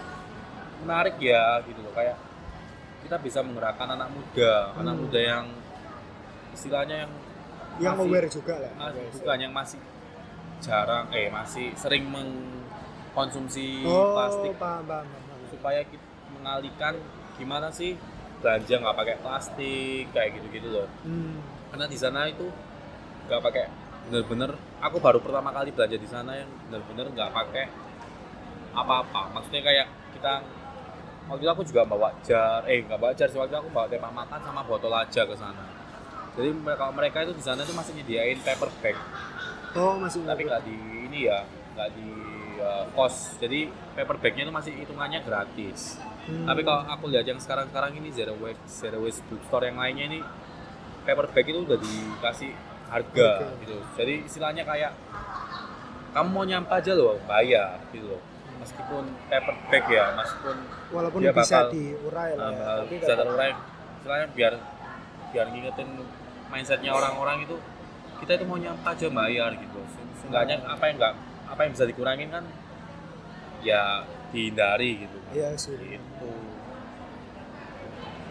menarik 0.80 1.18
ya 1.18 1.58
gitu 1.64 1.80
loh 1.80 1.90
kayak 1.90 2.14
kita 3.00 3.16
bisa 3.18 3.42
menggerakkan 3.42 3.90
anak 3.90 4.06
muda 4.08 4.70
anak 4.76 4.94
Hmm. 4.94 5.02
muda 5.02 5.18
yang 5.18 5.44
istilahnya 6.52 6.96
yang 7.04 7.12
Yang 7.80 7.96
masih- 7.96 8.06
aware 8.06 8.28
juga 8.30 8.54
lah. 8.56 8.72
masih 8.78 9.02
bukan 9.14 9.38
yang 9.38 9.52
masih 9.52 9.80
jarang 10.60 11.06
eh 11.10 11.26
masih 11.28 11.66
sering 11.74 12.04
mengkonsumsi 12.06 13.80
Oh, 13.82 14.12
plastik 14.14 14.52
paham, 14.54 14.84
paham, 14.84 15.06
paham. 15.06 15.40
supaya 15.48 15.80
kita 15.82 16.04
mengalihkan 16.30 16.94
gimana 17.34 17.68
sih 17.70 17.96
belanja 18.38 18.74
nggak 18.74 18.96
pakai 18.96 19.16
plastik 19.18 20.04
kayak 20.10 20.30
gitu-gitu 20.34 20.68
loh 20.70 20.88
Hmm. 21.02 21.40
karena 21.68 21.84
di 21.84 21.96
sana 21.96 22.24
itu 22.24 22.46
nggak 23.26 23.40
pakai 23.42 23.64
bener-bener 24.02 24.50
aku 24.78 24.96
baru 24.98 25.18
pertama 25.18 25.50
kali 25.50 25.70
belanja 25.70 25.96
di 25.96 26.06
sana 26.06 26.32
yang 26.34 26.48
bener-bener 26.66 27.08
nggak 27.10 27.30
pakai 27.30 27.64
apa-apa 28.70 29.28
maksudnya 29.30 29.60
kayak 29.60 29.86
kita 30.10 30.40
waktu 31.26 31.42
itu 31.42 31.50
aku 31.50 31.62
juga 31.62 31.82
bawa 31.84 32.08
jar 32.20 32.64
eh 32.64 32.80
nggak 32.80 32.96
bawa 32.96 33.12
jar 33.12 33.26
sih 33.26 33.36
waktu 33.36 33.50
itu 33.50 33.58
aku 33.58 33.70
bawa 33.70 33.86
tempat 33.86 34.12
makan 34.14 34.40
sama 34.40 34.60
botol 34.62 34.92
aja 34.92 35.22
ke 35.22 35.34
sana 35.34 35.64
jadi 36.34 36.50
mereka 36.52 36.84
mereka 36.90 37.18
itu 37.24 37.32
di 37.32 37.42
sana 37.42 37.62
itu 37.62 37.72
masih 37.72 37.92
nyediain 37.96 38.38
paper 38.40 38.70
bag 38.80 38.96
Oh, 39.70 39.94
masih 39.96 40.26
tapi 40.26 40.42
nggak 40.44 40.66
di 40.66 40.74
ini 41.06 41.30
ya 41.30 41.46
nggak 41.78 41.88
di 41.94 42.10
uh, 42.58 42.84
kos 42.90 43.38
jadi 43.38 43.70
paper 43.94 44.18
bagnya 44.18 44.42
itu 44.44 44.52
masih 44.52 44.72
hitungannya 44.76 45.20
gratis 45.22 45.98
Hmm. 46.20 46.44
tapi 46.44 46.60
kalau 46.60 46.84
aku 46.84 47.08
lihat 47.08 47.24
yang 47.24 47.40
sekarang-sekarang 47.40 47.96
ini 47.96 48.12
zero 48.12 48.36
waste 48.38 48.60
zero 48.68 49.00
waste 49.00 49.24
bookstore 49.26 49.72
yang 49.72 49.80
lainnya 49.80 50.04
ini 50.04 50.20
paper 51.02 51.26
bag 51.32 51.48
itu 51.48 51.64
udah 51.64 51.80
dikasih 51.80 52.52
harga 52.92 53.30
Oke. 53.40 53.64
gitu 53.64 53.76
jadi 53.96 54.14
istilahnya 54.28 54.62
kayak 54.68 54.92
kamu 56.12 56.28
mau 56.28 56.44
nyampah 56.44 56.76
aja 56.76 56.92
loh 56.92 57.16
bayar 57.24 57.80
gitu 57.90 58.04
loh 58.04 58.20
meskipun 58.60 59.08
paper 59.32 59.54
bag 59.72 59.84
ya 59.88 60.04
meskipun 60.12 60.56
walaupun 60.92 61.20
dia 61.24 61.32
bisa 61.32 61.56
bakal, 61.56 61.72
diurai 61.72 62.30
lah. 62.36 62.44
uh, 62.44 62.52
ya, 62.52 62.72
tapi 62.84 62.94
bisa 63.00 63.14
terurai 63.16 63.50
istilahnya 63.96 64.26
biar 64.36 64.52
biar 65.32 65.46
ngingetin 65.48 65.88
mindsetnya 66.50 66.90
orang-orang 66.90 67.42
itu 67.42 67.56
kita 68.18 68.34
itu 68.34 68.44
mau 68.44 68.58
nyampah 68.58 68.90
aja 68.90 69.06
bayar 69.08 69.50
gitu 69.54 69.80
Se- 69.86 70.08
seenggaknya 70.20 70.56
apa 70.62 70.84
yang 70.84 70.96
nggak 70.98 71.14
apa 71.46 71.60
yang 71.60 71.72
bisa 71.72 71.84
dikurangin 71.84 72.28
kan 72.28 72.44
ya 73.60 74.04
dihindari 74.30 74.90
gitu 75.00 75.16
kan. 75.16 75.32
Iya 75.32 75.50
sih. 75.54 75.74
Gitu. 75.74 76.30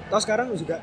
Toh 0.08 0.20
sekarang 0.20 0.50
juga 0.54 0.82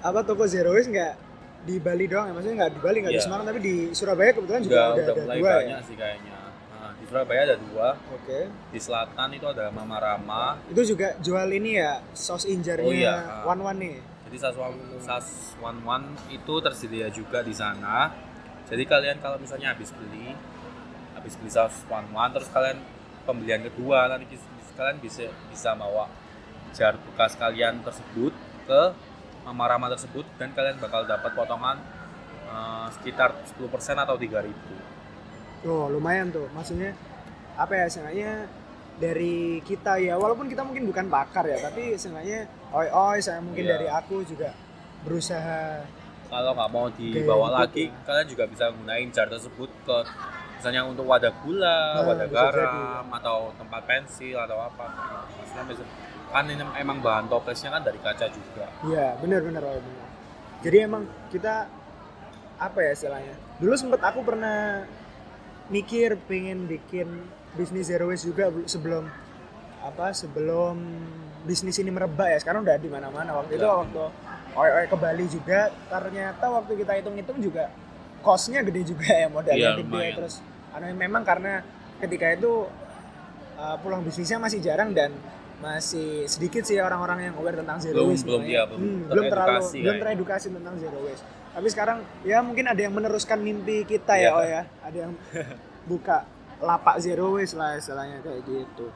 apa 0.00 0.20
toko 0.22 0.44
Zero 0.44 0.72
Waste 0.72 0.88
nggak 0.88 1.14
di 1.62 1.76
Bali 1.78 2.06
doang 2.06 2.26
ya? 2.26 2.32
Maksudnya 2.32 2.56
nggak 2.58 2.72
di 2.72 2.80
Bali, 2.80 2.96
nggak 3.00 3.12
di 3.12 3.18
Iya. 3.18 3.26
Semarang, 3.26 3.44
tapi 3.44 3.60
di 3.60 3.74
Surabaya 3.90 4.30
kebetulan 4.32 4.62
juga 4.62 4.72
Udah, 4.72 4.86
udah, 4.86 4.94
udah 4.96 5.12
ada 5.12 5.22
mulai 5.22 5.36
dua 5.36 5.50
banyak 5.52 5.68
ya. 5.72 5.78
sih 5.82 5.96
kayaknya. 5.96 6.36
Nah, 6.70 6.90
di 6.92 7.04
Surabaya 7.04 7.40
ada 7.44 7.56
dua, 7.58 7.88
Oke. 8.12 8.40
di 8.70 8.78
selatan 8.78 9.28
itu 9.32 9.46
ada 9.46 9.64
Mama 9.68 9.96
Rama. 9.96 10.44
Itu 10.66 10.82
juga 10.86 11.08
jual 11.18 11.48
ini 11.52 11.70
ya, 11.76 11.92
saus 12.12 12.44
injarnya 12.44 12.86
Oh 12.86 12.94
iya. 12.94 13.14
One 13.44 13.62
One 13.62 13.78
nih. 13.78 13.96
Jadi 14.26 14.36
sas 14.42 14.56
one, 14.58 14.76
sas 14.98 15.26
one 15.62 15.80
one 15.86 16.06
itu 16.34 16.54
tersedia 16.58 17.06
juga 17.14 17.40
di 17.46 17.54
sana. 17.54 18.10
Jadi 18.66 18.82
kalian 18.82 19.22
kalau 19.22 19.38
misalnya 19.38 19.70
habis 19.70 19.94
beli, 19.94 20.34
habis 21.14 21.38
beli 21.38 21.50
saus 21.50 21.86
one 21.86 22.10
one, 22.10 22.30
terus 22.34 22.50
kalian 22.50 22.82
pembelian 23.22 23.62
kedua 23.66 24.10
nanti 24.10 24.38
kalian 24.76 24.98
bisa 25.02 25.26
bisa 25.50 25.72
bawa 25.74 26.06
jar 26.76 26.94
bekas 27.00 27.34
kalian 27.40 27.80
tersebut 27.80 28.30
ke 28.68 28.82
Mama 29.48 29.64
Rama 29.70 29.86
tersebut 29.94 30.26
dan 30.36 30.52
kalian 30.52 30.76
bakal 30.78 31.06
dapat 31.08 31.32
potongan 31.32 31.80
eh, 32.46 32.86
sekitar 33.00 33.32
10% 33.56 33.66
atau 33.96 34.14
3000 34.20 35.66
Oh 35.66 35.88
lumayan 35.90 36.28
tuh, 36.30 36.46
maksudnya 36.52 36.92
apa 37.56 37.72
ya 37.72 37.86
seenggaknya 37.88 38.46
dari 38.96 39.60
kita 39.60 40.00
ya 40.00 40.16
walaupun 40.16 40.48
kita 40.48 40.64
mungkin 40.64 40.88
bukan 40.88 41.06
pakar 41.06 41.44
ya 41.44 41.60
tapi 41.60 41.92
seenggaknya 41.94 42.48
oi 42.72 42.88
oi 42.88 43.18
saya 43.20 43.44
mungkin 43.44 43.62
Iya. 43.62 43.72
dari 43.76 43.86
aku 43.86 44.24
juga 44.24 44.56
berusaha 45.04 45.84
kalau 46.26 46.50
nggak 46.52 46.70
mau 46.72 46.86
dibawa 46.90 47.46
gitu. 47.46 47.56
lagi 47.60 47.84
kalian 48.02 48.26
juga 48.26 48.44
bisa 48.48 48.64
gunain 48.72 49.08
jar 49.12 49.28
tersebut 49.28 49.70
ke 49.84 49.96
misalnya 50.56 50.82
untuk 50.82 51.04
wadah 51.04 51.30
gula, 51.44 51.78
Nah, 51.94 52.02
wadah 52.02 52.28
garam 52.32 53.04
atau 53.12 53.52
tempat 53.54 53.82
pensil 53.84 54.40
atau 54.40 54.56
apa 54.58 54.84
maksudnya 55.36 55.64
bisa- 55.68 55.92
kan 56.26 56.42
ini 56.48 56.64
emang 56.74 56.98
bahan 56.98 57.28
toplesnya 57.28 57.70
kan 57.70 57.84
dari 57.84 58.00
kaca 58.00 58.26
juga 58.26 58.66
Iya, 58.82 59.14
benar 59.20 59.40
benar 59.44 59.62
oh, 59.62 59.78
benar. 59.78 60.08
Jadi 60.64 60.76
emang 60.80 61.02
kita 61.30 61.68
apa 62.56 62.78
ya 62.80 62.90
istilahnya? 62.90 63.36
Dulu 63.60 63.74
sempet 63.76 64.00
aku 64.00 64.24
pernah 64.24 64.82
mikir 65.68 66.16
pengen 66.26 66.64
bikin 66.66 67.28
bisnis 67.56 67.86
zero 67.86 68.06
waste 68.06 68.26
juga 68.26 68.46
bel- 68.46 68.64
sebelum 68.66 69.04
apa 69.80 70.12
sebelum 70.12 70.76
bisnis 71.42 71.76
ini 71.76 71.88
merebak 71.88 72.28
ya. 72.28 72.38
Sekarang 72.38 72.62
udah 72.62 72.76
di 72.76 72.86
mana-mana. 72.86 73.32
Waktu 73.34 73.56
itu 73.56 73.64
Ya. 73.64 73.74
waktu 73.74 74.02
oi 74.54 74.70
oi 74.74 74.86
ke 74.86 74.96
Bali 74.96 75.26
juga 75.26 75.60
ternyata 75.86 76.44
waktu 76.46 76.72
kita 76.76 76.92
hitung-hitung 76.94 77.38
juga 77.38 77.68
costnya 78.18 78.60
gede 78.60 78.82
juga 78.86 79.04
ya 79.06 79.28
modalnya 79.28 79.52
Iya, 79.54 79.70
gede 79.74 79.84
lumayan. 79.86 80.14
terus 80.16 80.34
anu 80.72 80.84
memang 80.90 81.22
karena 81.22 81.60
ketika 81.98 82.26
itu 82.30 82.64
uh, 83.54 83.76
pulang 83.78 84.00
bisnisnya 84.00 84.36
masih 84.36 84.58
jarang 84.58 84.90
dan 84.90 85.12
masih 85.56 86.24
sedikit 86.26 86.60
sih 86.62 86.76
orang-orang 86.76 87.28
yang 87.28 87.34
aware 87.34 87.54
tentang 87.54 87.78
zero 87.78 87.96
Belum- 87.98 88.10
waste 88.10 88.24
belum, 88.24 88.42
iya, 88.44 88.62
belum 88.64 88.78
Hmm, 88.78 89.00
belum 89.06 89.24
terlalu 89.26 89.32
teredukasi 89.52 89.72
belum 89.74 89.84
kayaknya. 89.86 90.02
teredukasi 90.02 90.46
tentang 90.50 90.74
zero 90.78 90.98
waste 91.00 91.24
tapi 91.50 91.68
sekarang 91.68 91.98
ya 92.22 92.38
mungkin 92.40 92.64
ada 92.66 92.80
yang 92.80 92.92
meneruskan 92.92 93.38
mimpi 93.38 93.76
kita 93.84 94.14
ya 94.14 94.20
Iya. 94.22 94.30
oh 94.32 94.44
ya 94.46 94.62
ada 94.82 94.96
yang 94.98 95.12
buka 95.84 96.18
lapak 96.60 96.96
zero 97.04 97.36
waste 97.36 97.56
lah 97.58 97.76
istilahnya 97.76 98.24
kayak 98.24 98.40
gitu. 98.48 98.88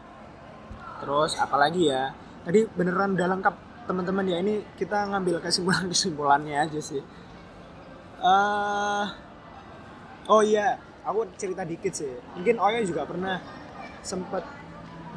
Terus 1.01 1.37
apalagi 1.37 1.93
ya? 1.93 2.13
Tadi 2.45 2.65
beneran 2.73 3.17
udah 3.17 3.29
lengkap 3.37 3.55
teman-teman 3.85 4.25
ya? 4.29 4.37
Ini 4.41 4.77
kita 4.77 5.09
ngambil 5.13 5.45
kesimpulan 5.45 5.85
kesimpulannya 5.93 6.57
aja 6.57 6.81
sih. 6.81 7.03
Eh 8.21 9.07
oh 10.29 10.43
iya 10.45 10.77
aku 11.05 11.29
cerita 11.37 11.65
dikit 11.65 11.93
sih. 11.93 12.13
Mungkin 12.37 12.57
Oya 12.61 12.81
juga 12.85 13.05
pernah 13.09 13.41
sempet 14.01 14.45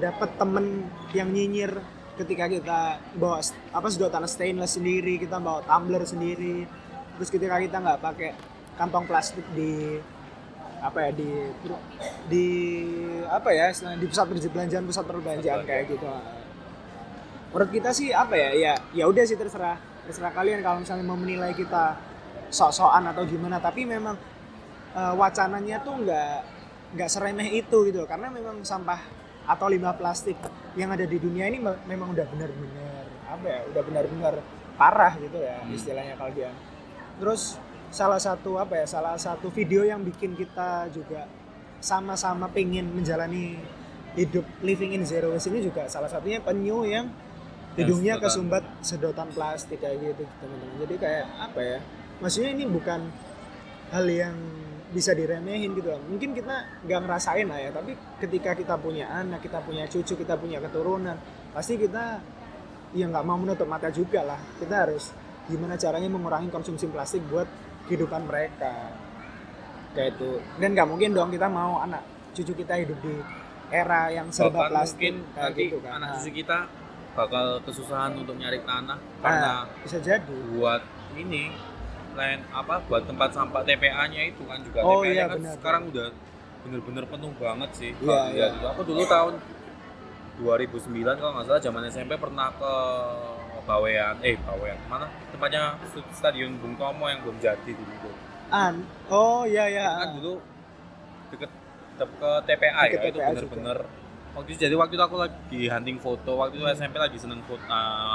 dapat 0.01 0.35
temen 0.35 0.89
yang 1.13 1.29
nyinyir 1.29 1.79
ketika 2.13 2.45
kita 2.50 2.79
bawa 3.17 3.41
apa 3.73 3.88
sedotan 3.89 4.25
stainless 4.29 4.77
sendiri 4.77 5.19
kita 5.19 5.39
bawa 5.39 5.63
tumbler 5.63 6.03
sendiri. 6.03 6.67
Terus 7.19 7.29
ketika 7.29 7.62
kita 7.62 7.77
nggak 7.79 8.00
pakai 8.01 8.31
kantong 8.75 9.05
plastik 9.05 9.45
di 9.53 10.01
apa 10.84 11.00
ya 11.08 11.12
di 11.16 11.30
di 12.28 12.46
apa 13.24 13.50
ya 13.56 13.72
di 13.72 14.06
pusat 14.06 14.28
perbelanjaan 14.28 14.84
pusat 14.84 15.06
perbelanjaan 15.08 15.63
kayak 15.63 15.96
gitu. 15.96 16.08
Menurut 17.54 17.70
kita 17.72 17.90
sih 17.96 18.12
apa 18.12 18.36
ya 18.36 18.50
ya 18.52 18.74
ya 18.92 19.06
udah 19.08 19.24
sih 19.24 19.40
terserah. 19.40 19.80
Terserah 20.04 20.36
kalian 20.36 20.60
kalau 20.60 20.84
misalnya 20.84 21.06
mau 21.08 21.16
menilai 21.16 21.56
kita 21.56 21.96
sok-sokan 22.52 23.16
atau 23.16 23.24
gimana. 23.24 23.63
Tapi 23.63 23.88
memang 23.88 24.20
eh, 24.92 25.13
wacananya 25.16 25.80
tuh 25.82 26.04
nggak 26.04 26.36
nggak 27.00 27.10
seremeh 27.10 27.50
itu 27.56 27.78
gitu 27.90 28.04
karena 28.06 28.30
memang 28.30 28.62
sampah 28.62 29.02
atau 29.50 29.66
limbah 29.66 29.98
plastik 29.98 30.38
yang 30.78 30.94
ada 30.94 31.04
di 31.04 31.18
dunia 31.18 31.50
ini 31.50 31.58
me- 31.58 31.82
memang 31.90 32.13
udah 32.13 32.22
benar-benar 32.30 33.04
apa 33.28 33.46
ya 33.50 33.60
udah 33.74 33.82
benar-benar 33.82 34.34
parah 34.78 35.13
gitu 35.18 35.38
ya 35.42 35.58
Hmm. 35.63 35.74
istilahnya 35.74 36.13
kalau 36.20 36.32
dia. 36.38 36.52
Terus 37.18 37.58
salah 37.93 38.17
satu 38.17 38.57
apa 38.57 38.81
ya 38.81 38.85
salah 38.89 39.13
satu 39.21 39.53
video 39.53 39.85
yang 39.85 40.01
bikin 40.01 40.33
kita 40.33 40.89
juga 40.89 41.29
sama-sama 41.77 42.50
pengen 42.50 42.89
menjalani 42.89 43.62
hidup 44.17 44.41
living 44.65 44.97
in 44.97 45.05
zero 45.05 45.29
waste 45.29 45.53
ini 45.53 45.62
juga 45.62 45.85
salah 45.85 46.09
satunya 46.09 46.41
penyu 46.41 46.89
yang 46.89 47.13
hidungnya 47.77 48.17
kesumbat 48.17 48.65
sedotan 48.81 49.29
plastik 49.33 49.81
kayak 49.81 50.01
gitu 50.01 50.25
teman-teman. 50.41 50.75
Jadi 50.85 50.95
kayak 50.97 51.25
apa 51.38 51.59
ya 51.62 51.79
maksudnya 52.17 52.50
ini 52.57 52.65
bukan 52.65 53.13
hal 53.93 54.05
yang 54.09 54.35
bisa 54.93 55.13
diremehin 55.13 55.73
gitu 55.73 55.89
loh. 55.89 56.01
mungkin 56.05 56.38
kita 56.38 56.81
nggak 56.85 57.00
ngerasain 57.01 57.50
lah 57.50 57.57
ya 57.62 57.69
tapi 57.73 57.97
ketika 58.21 58.53
kita 58.53 58.77
punya 58.77 59.09
anak 59.09 59.41
kita 59.41 59.57
punya 59.62 59.89
cucu 59.89 60.13
kita 60.17 60.38
punya 60.38 60.62
keturunan 60.62 61.17
pasti 61.50 61.81
kita 61.81 62.21
ya 62.93 63.05
nggak 63.09 63.25
mau 63.25 63.38
menutup 63.38 63.69
mata 63.69 63.93
juga 63.93 64.25
lah. 64.25 64.41
Kita 64.57 64.81
harus 64.81 65.13
gimana 65.45 65.77
caranya 65.77 66.09
mengurangi 66.09 66.50
konsumsi 66.50 66.89
plastik 66.89 67.21
buat 67.29 67.45
kehidupan 67.86 68.22
mereka 68.24 68.94
kayak 69.94 70.16
itu 70.16 70.32
dan 70.58 70.70
nggak 70.74 70.88
mungkin 70.88 71.10
dong 71.12 71.30
kita 71.30 71.46
mau 71.46 71.78
anak 71.80 72.02
cucu 72.34 72.54
kita 72.56 72.74
hidup 72.80 72.98
di 73.00 73.13
era 73.70 74.10
yang 74.10 74.28
serba 74.30 74.66
bahkan 74.66 74.72
plastik 74.72 74.98
mungkin 75.00 75.16
kayak 75.30 75.44
nanti 75.46 75.62
gitu 75.63 75.78
kan 75.80 75.92
anak 75.98 76.10
cucu 76.18 76.32
kita 76.34 76.58
bakal 77.13 77.46
kesusahan 77.62 78.12
untuk 78.18 78.36
nyari 78.36 78.60
tanah 78.60 78.98
karena 79.22 79.52
nah, 79.54 79.62
bisa 79.80 79.98
jadi 80.02 80.34
buat 80.52 80.82
ini 81.13 81.54
lain 82.13 82.40
apa 82.50 82.82
buat 82.84 83.06
tempat 83.06 83.30
sampah 83.32 83.62
TPA-nya 83.62 84.22
itu 84.28 84.42
kan 84.46 84.62
juga 84.62 84.80
Oh, 84.82 85.02
TPA-nya 85.02 85.13
iya, 85.13 85.25
kan 85.25 85.38
benar. 85.38 85.54
sekarang 85.58 85.84
udah 85.90 86.08
bener-bener 86.63 87.04
penuh 87.06 87.32
banget 87.38 87.70
sih 87.74 87.92
Iya, 88.00 88.22
iya. 88.32 88.46
itu. 88.50 88.66
aku 88.66 88.82
dulu 88.82 89.02
tahun 89.06 89.34
2009 90.36 90.90
kalau 91.13 91.32
nggak 91.38 91.46
salah 91.46 91.62
zaman 91.62 91.82
SMP 91.86 92.18
pernah 92.18 92.50
ke 92.50 92.74
Bawean 93.63 94.15
eh 94.22 94.36
Bawean 94.39 94.77
mana? 94.88 95.08
Tempatnya 95.32 95.79
stadion 96.12 96.60
Bung 96.60 96.75
Tomo 96.75 97.08
yang 97.08 97.24
belum 97.24 97.39
jadi 97.39 97.72
dulu 97.72 98.12
an. 98.51 98.86
Oh 99.10 99.48
iya 99.48 99.65
iya 99.65 99.88
kan 99.98 100.20
dulu 100.20 100.38
deket, 101.34 101.50
ke 101.98 102.32
TPA 102.46 102.82
Deket 102.86 103.00
ya 103.00 103.10
itu 103.10 103.20
TPA 103.20 103.29
bener-bener. 103.34 103.77
Waktu 104.34 104.50
itu 104.53 104.60
jadi 104.65 104.75
waktu 104.77 104.93
itu 104.98 105.03
aku 105.05 105.17
lagi 105.17 105.62
hunting 105.70 105.98
foto 105.98 106.32
waktu 106.38 106.58
itu 106.58 106.65
Hmm. 106.65 106.75
SMP 106.75 106.96
lagi 106.98 107.17
seneng 107.17 107.41
foto 107.46 107.63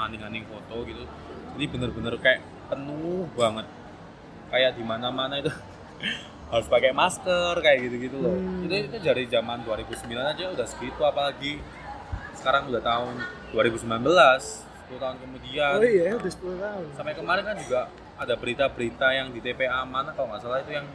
hunting 0.03 0.23
hunting 0.23 0.47
foto 0.47 0.83
gitu. 0.85 1.03
Jadi 1.59 1.65
bener-bener 1.71 2.15
kayak 2.19 2.41
penuh 2.69 3.27
banget. 3.35 3.67
Kayak 4.51 4.77
di 4.79 4.85
mana-mana 4.87 5.39
itu. 5.41 5.51
Harus 6.53 6.65
pakai 6.65 6.97
masker 6.97 7.61
kayak 7.61 7.79
gitu-gitu 7.89 8.17
loh. 8.19 8.33
Hmm. 8.33 8.65
itu 8.65 8.89
itu 8.89 8.97
dari 9.05 9.25
zaman 9.29 9.67
2009 9.67 10.09
aja 10.17 10.45
udah 10.49 10.67
segitu 10.67 11.01
apalagi 11.05 11.61
sekarang 12.39 12.71
udah 12.71 12.81
tahun 12.81 13.15
2019 13.53 14.68
10 14.89 14.97
tahun 14.99 15.17
kemudian 15.19 15.73
oh 15.75 15.85
iya 15.85 16.13
udah 16.15 16.33
10 16.33 16.59
tahun 16.59 16.85
sampai 16.93 17.13
kemarin 17.15 17.45
kan 17.45 17.57
juga 17.57 17.81
ada 18.17 18.35
berita-berita 18.35 19.07
yang 19.11 19.29
di 19.31 19.39
TPA 19.39 19.85
mana 19.85 20.11
kalau 20.11 20.33
nggak 20.33 20.41
salah 20.41 20.59
itu 20.59 20.73
yang 20.73 20.87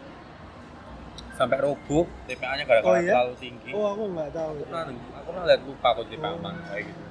sampai 1.33 1.57
roboh 1.59 2.05
TPA-nya 2.25 2.63
gara-gara 2.63 2.89
Oh, 2.89 2.95
iya? 2.95 3.09
terlalu 3.12 3.33
tinggi. 3.38 3.69
oh 3.71 3.85
aku 3.88 4.03
nggak 4.07 4.29
tahu 4.31 4.51
Aku 4.51 4.63
pernah 4.63 4.83
aku 5.15 5.27
pernah 5.27 5.43
lihat 5.47 5.62
lupa 5.63 5.88
kok 5.91 6.05
TPA 6.05 6.27
Oh. 6.27 6.38
mana 6.38 6.59
kayak 6.63 6.83
gitu. 6.85 7.01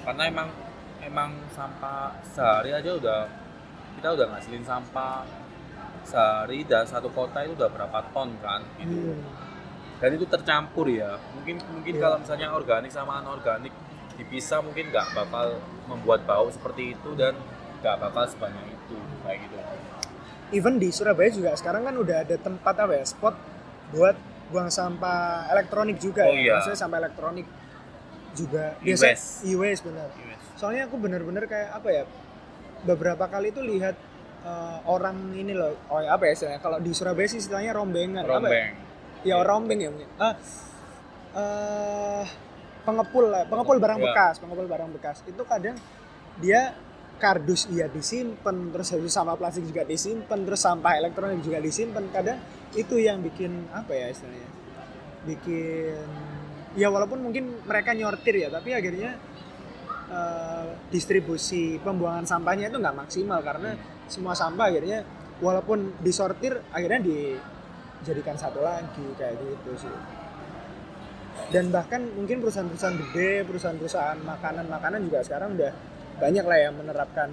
Karena 0.00 0.22
emang 0.26 0.48
emang 1.00 1.30
sampah 1.50 2.00
sehari 2.26 2.70
aja 2.70 2.90
udah 2.90 3.20
kita 3.94 4.08
udah 4.10 4.26
ngasilin 4.30 4.64
sampah 4.64 5.28
sehari 6.02 6.64
dan 6.64 6.84
satu 6.84 7.08
kota 7.10 7.42
itu 7.42 7.52
udah 7.54 7.68
berapa 7.68 7.98
ton 8.10 8.32
kan 8.38 8.64
gitu. 8.78 9.12
Hmm. 9.12 9.20
Dan 9.94 10.10
itu 10.14 10.24
tercampur 10.26 10.86
ya. 10.86 11.20
Mungkin 11.34 11.60
mungkin 11.70 11.92
Iya. 11.92 12.00
kalau 12.00 12.16
misalnya 12.18 12.48
organik 12.50 12.88
sama 12.88 13.20
anorganik 13.20 13.73
dipisah 14.14 14.60
mungkin 14.60 14.88
nggak 14.88 15.06
bakal 15.12 15.58
membuat 15.84 16.22
bau 16.24 16.46
seperti 16.48 16.94
itu 16.94 17.10
dan 17.14 17.34
nggak 17.80 17.96
bakal 17.98 18.24
sebanyak 18.24 18.64
itu 18.68 18.96
kayak 19.20 19.38
gitu. 19.42 19.56
even 20.52 20.78
di 20.78 20.88
Surabaya 20.88 21.28
juga 21.28 21.50
sekarang 21.54 21.82
kan 21.82 21.94
udah 21.94 22.22
ada 22.22 22.36
tempat 22.36 22.74
apa 22.76 22.92
ya 22.94 23.04
spot 23.04 23.34
buat 23.90 24.16
buang 24.48 24.70
sampah 24.70 25.50
elektronik 25.50 25.98
juga 25.98 26.24
Oh, 26.24 26.30
ya 26.30 26.38
iya. 26.38 26.52
maksudnya 26.56 26.78
sampah 26.78 26.98
elektronik 27.00 27.46
juga 28.34 28.74
E-waste. 28.80 29.42
e-waste 29.44 29.82
benar 29.84 30.08
soalnya 30.54 30.86
aku 30.86 30.96
bener-bener 30.96 31.44
kayak 31.44 31.70
apa 31.72 31.88
ya 31.90 32.02
beberapa 32.82 33.24
kali 33.24 33.50
itu 33.50 33.60
lihat 33.60 33.94
eh, 34.42 34.78
orang 34.84 35.34
ini 35.34 35.52
loh 35.52 35.74
oh 35.88 35.98
apa 35.98 36.28
ya 36.28 36.32
istilahnya 36.32 36.60
kalau 36.60 36.78
di 36.78 36.92
Surabaya 36.92 37.26
sih 37.26 37.38
istilahnya 37.38 37.74
rombengan 37.74 38.22
apa 38.22 38.30
ya? 38.30 38.38
Rombeng. 38.38 38.70
ya 39.24 39.36
rombeng 39.40 39.78
ya 39.80 39.88
mungkin 39.90 40.10
ah 40.18 40.34
eh 41.34 42.24
pengepul 42.84 43.32
lah, 43.32 43.48
pengepul 43.48 43.76
barang 43.80 43.98
Iya. 43.98 44.06
bekas, 44.12 44.34
pengepul 44.38 44.66
barang 44.68 44.90
bekas. 44.94 45.16
Itu 45.24 45.42
kadang 45.48 45.76
dia 46.38 46.76
kardus 47.16 47.70
iya 47.70 47.88
disimpan, 47.88 48.74
terus 48.74 48.92
habis 48.92 49.12
sampah 49.14 49.36
plastik 49.38 49.64
juga 49.64 49.86
disimpan, 49.86 50.38
terus 50.44 50.60
sampah 50.60 51.00
elektronik 51.00 51.40
juga 51.40 51.58
disimpan. 51.58 52.04
Kadang 52.12 52.38
itu 52.76 53.00
yang 53.00 53.24
bikin 53.24 53.70
apa 53.72 53.92
ya 53.94 54.06
istilahnya? 54.12 54.50
Bikin 55.24 55.96
ya 56.74 56.90
walaupun 56.90 57.22
mungkin 57.22 57.64
mereka 57.64 57.94
nyortir 57.94 58.34
ya, 58.44 58.48
tapi 58.52 58.74
akhirnya 58.76 59.16
eh, 60.10 60.66
distribusi 60.92 61.80
pembuangan 61.80 62.28
sampahnya 62.28 62.68
itu 62.68 62.76
nggak 62.76 62.96
maksimal 63.08 63.40
karena 63.40 63.72
semua 64.04 64.36
sampah 64.36 64.68
akhirnya 64.68 65.00
walaupun 65.40 65.96
disortir 66.04 66.60
akhirnya 66.70 67.00
dijadikan 67.00 68.36
satu 68.36 68.60
lagi 68.60 69.06
kayak 69.16 69.40
gitu 69.40 69.88
sih 69.88 69.94
dan 71.50 71.70
bahkan 71.70 72.00
mungkin 72.14 72.40
perusahaan-perusahaan 72.42 72.96
gede 72.98 73.44
perusahaan-perusahaan 73.46 74.18
makanan-makanan 74.22 75.00
juga 75.06 75.18
sekarang 75.22 75.54
udah 75.54 75.72
banyak 76.18 76.44
lah 76.46 76.58
yang 76.58 76.74
menerapkan 76.78 77.28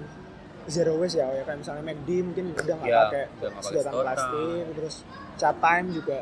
zero 0.66 0.94
waste 0.98 1.18
ya 1.18 1.26
ya 1.30 1.42
kayak 1.42 1.58
misalnya 1.58 1.82
McD 1.82 2.08
mungkin 2.22 2.44
udah 2.54 2.74
nggak 2.78 2.90
Iya, 2.90 3.00
pakai 3.02 3.24
sedotan 3.62 3.92
plastik 3.98 4.64
terus 4.78 4.94
chat 5.34 5.56
time 5.58 5.86
juga 5.90 6.18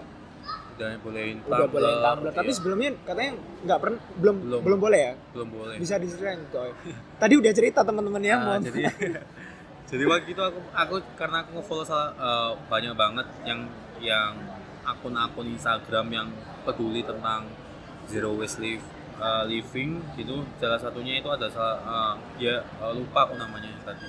udah 0.80 0.96
bolehin 1.04 1.36
udah 1.44 1.68
boleh 1.68 1.92
tumbler 2.00 2.32
tapi 2.32 2.48
iya. 2.48 2.56
sebelumnya 2.56 2.90
katanya 3.04 3.32
nggak 3.68 3.78
pernah 3.84 3.98
belum, 4.16 4.36
Belum. 4.48 4.60
belum 4.64 4.78
boleh 4.80 5.00
ya 5.00 5.12
belum 5.36 5.48
boleh 5.52 5.74
bisa 5.76 5.94
diceritain 6.00 6.40
Coy. 6.48 6.72
tadi 7.20 7.34
udah 7.36 7.52
cerita 7.52 7.80
teman-teman 7.84 8.22
ya 8.24 8.36
Nah, 8.40 8.56
jadi 8.64 8.82
jadi 9.92 10.04
waktu 10.08 10.28
itu 10.32 10.40
aku 10.40 10.60
aku 10.72 10.94
karena 11.20 11.36
aku 11.44 11.50
nge-follow 11.60 11.84
salah 11.84 12.16
eh, 12.16 12.52
banyak 12.72 12.94
banget 12.96 13.26
yang 13.44 13.60
yang 14.00 14.32
akun-akun 14.88 15.52
Instagram 15.52 16.06
yang 16.08 16.28
peduli 16.64 17.04
tentang 17.04 17.44
zero 18.10 18.34
waste 18.34 18.58
live 18.58 18.82
eh, 19.16 19.44
living 19.46 20.02
gitu. 20.14 20.42
Salah 20.58 20.76
satunya 20.76 21.18
itu 21.18 21.30
ada 21.30 21.46
salah 21.48 21.78
eh, 21.80 22.14
dia 22.36 22.54
eh, 22.60 22.92
lupa 22.92 23.24
aku 23.24 23.34
namanya 23.34 23.70
tadi. 23.82 24.04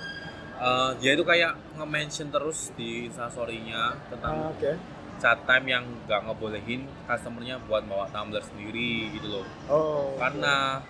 Eh, 0.62 0.92
dia 1.00 1.12
itu 1.14 1.24
kayak 1.24 1.54
nge-mention 1.78 2.30
terus 2.30 2.70
di 2.74 3.06
instastory-nya 3.08 3.98
tentang 4.10 4.34
Ah, 4.36 4.52
oke. 4.52 4.72
chat 5.18 5.38
time 5.46 5.66
yang 5.68 5.86
nggak 6.06 6.22
ngebolehin 6.26 6.82
customernya 7.06 7.62
buat 7.66 7.86
bawa 7.86 8.10
tumbler 8.10 8.42
sendiri 8.42 9.14
gitu 9.14 9.28
loh. 9.30 9.46
Oh 9.70 10.18
karena 10.18 10.82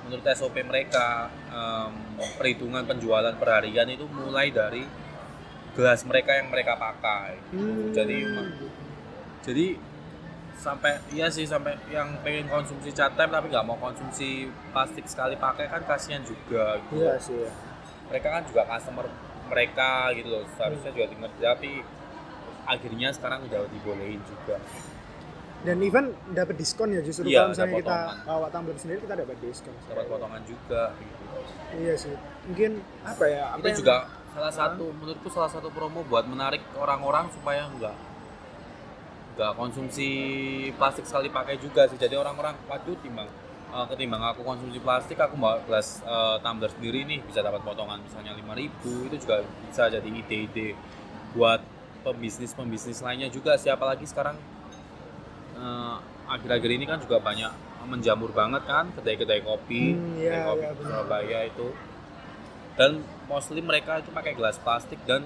menurut 0.00 0.24
SOP 0.30 0.56
mereka 0.64 1.28
em, 1.48 1.92
perhitungan 2.36 2.84
penjualan 2.84 3.32
perharian 3.36 3.84
itu 3.86 4.04
mulai 4.06 4.48
dari 4.48 4.84
gelas 5.72 6.04
mereka 6.04 6.36
yang 6.36 6.48
mereka 6.48 6.76
pakai. 6.76 7.36
Hmm. 7.52 7.92
jadi 7.92 8.16
jadi 9.40 9.66
sampai 10.60 11.00
iya 11.10 11.32
sih 11.32 11.48
sampai 11.48 11.72
yang 11.88 12.20
pengen 12.20 12.44
konsumsi 12.46 12.92
cat 12.92 13.16
time 13.16 13.32
tapi 13.32 13.48
nggak 13.48 13.64
mau 13.64 13.80
konsumsi 13.80 14.44
plastik 14.70 15.08
sekali 15.08 15.32
pakai 15.40 15.66
kan 15.66 15.80
kasihan 15.88 16.20
juga 16.20 16.76
gitu. 16.84 17.00
Iya 17.00 17.16
sih 17.16 17.36
ya. 17.40 17.52
mereka 18.12 18.28
kan 18.28 18.42
juga 18.44 18.62
customer 18.68 19.06
mereka 19.48 19.90
gitu 20.12 20.28
loh 20.28 20.44
seharusnya 20.54 20.90
juga 20.92 21.06
dengar 21.08 21.30
tapi 21.40 21.80
akhirnya 22.68 23.08
sekarang 23.16 23.40
udah 23.48 23.66
dibolehin 23.72 24.20
juga. 24.22 24.60
Dan 25.60 25.76
even 25.84 26.16
dapat 26.32 26.56
diskon 26.56 26.88
ya 26.92 27.04
justru 27.04 27.28
Iya, 27.28 27.44
kalau 27.44 27.52
misalnya 27.52 27.74
kita 27.84 27.98
bawa 28.24 28.46
tumbler 28.48 28.76
sendiri 28.80 28.98
kita 29.04 29.14
dapat 29.16 29.36
diskon. 29.40 29.74
Dapat 29.88 30.04
potongan 30.08 30.42
juga 30.44 30.82
gitu. 30.96 31.24
Iya 31.76 31.94
sih. 31.96 32.14
Mungkin 32.48 32.70
apa 33.04 33.24
ya 33.28 33.44
apa 33.52 33.60
itu 33.60 33.68
yang- 33.68 33.80
juga 33.80 33.96
salah 34.30 34.52
satu 34.52 34.84
menurutku 34.92 35.28
salah 35.28 35.50
satu 35.50 35.68
promo 35.72 36.04
buat 36.06 36.24
menarik 36.24 36.62
orang-orang 36.76 37.28
supaya 37.32 37.66
enggak 37.66 37.96
enggak 39.34 39.52
konsumsi 39.56 40.08
plastik 40.76 41.06
sekali 41.06 41.28
pakai 41.30 41.56
juga 41.58 41.86
sih. 41.90 41.96
Jadi 41.96 42.14
orang-orang 42.18 42.54
waduh 42.66 42.96
timbang 43.00 43.28
eh, 43.70 43.86
ketimbang 43.90 44.22
aku 44.22 44.42
konsumsi 44.42 44.78
plastik 44.82 45.18
aku 45.18 45.34
bawa 45.38 45.62
gelas 45.64 46.02
eh, 46.04 46.36
tumbler 46.42 46.70
sendiri 46.70 47.06
nih. 47.06 47.20
Bisa 47.24 47.40
dapat 47.40 47.62
potongan 47.62 48.00
misalnya 48.02 48.34
5000 48.36 49.06
itu 49.10 49.16
juga 49.20 49.42
bisa 49.68 49.88
jadi 49.88 50.08
ide-ide 50.08 50.74
buat 51.34 51.62
pembisnis-pembisnis 52.02 53.04
lainnya 53.04 53.28
juga 53.28 53.54
siapa 53.60 53.84
lagi 53.86 54.08
sekarang 54.08 54.36
eh, 55.58 55.96
akhir-akhir 56.30 56.70
ini 56.70 56.84
kan 56.86 56.98
juga 57.02 57.18
banyak 57.20 57.52
menjamur 57.80 58.30
banget 58.30 58.62
kan 58.68 58.92
kedai-kedai 58.92 59.40
kopi 59.40 59.96
Hmm, 59.96 60.20
iya, 60.20 60.44
kedai 60.44 60.46
kopi 60.46 60.64
benar. 60.78 60.88
Surabaya 61.00 61.38
itu. 61.48 61.68
Dan 62.78 63.02
mostly 63.28 63.60
mereka 63.60 64.00
itu 64.00 64.08
pakai 64.12 64.32
gelas 64.36 64.56
plastik 64.60 65.00
dan 65.04 65.24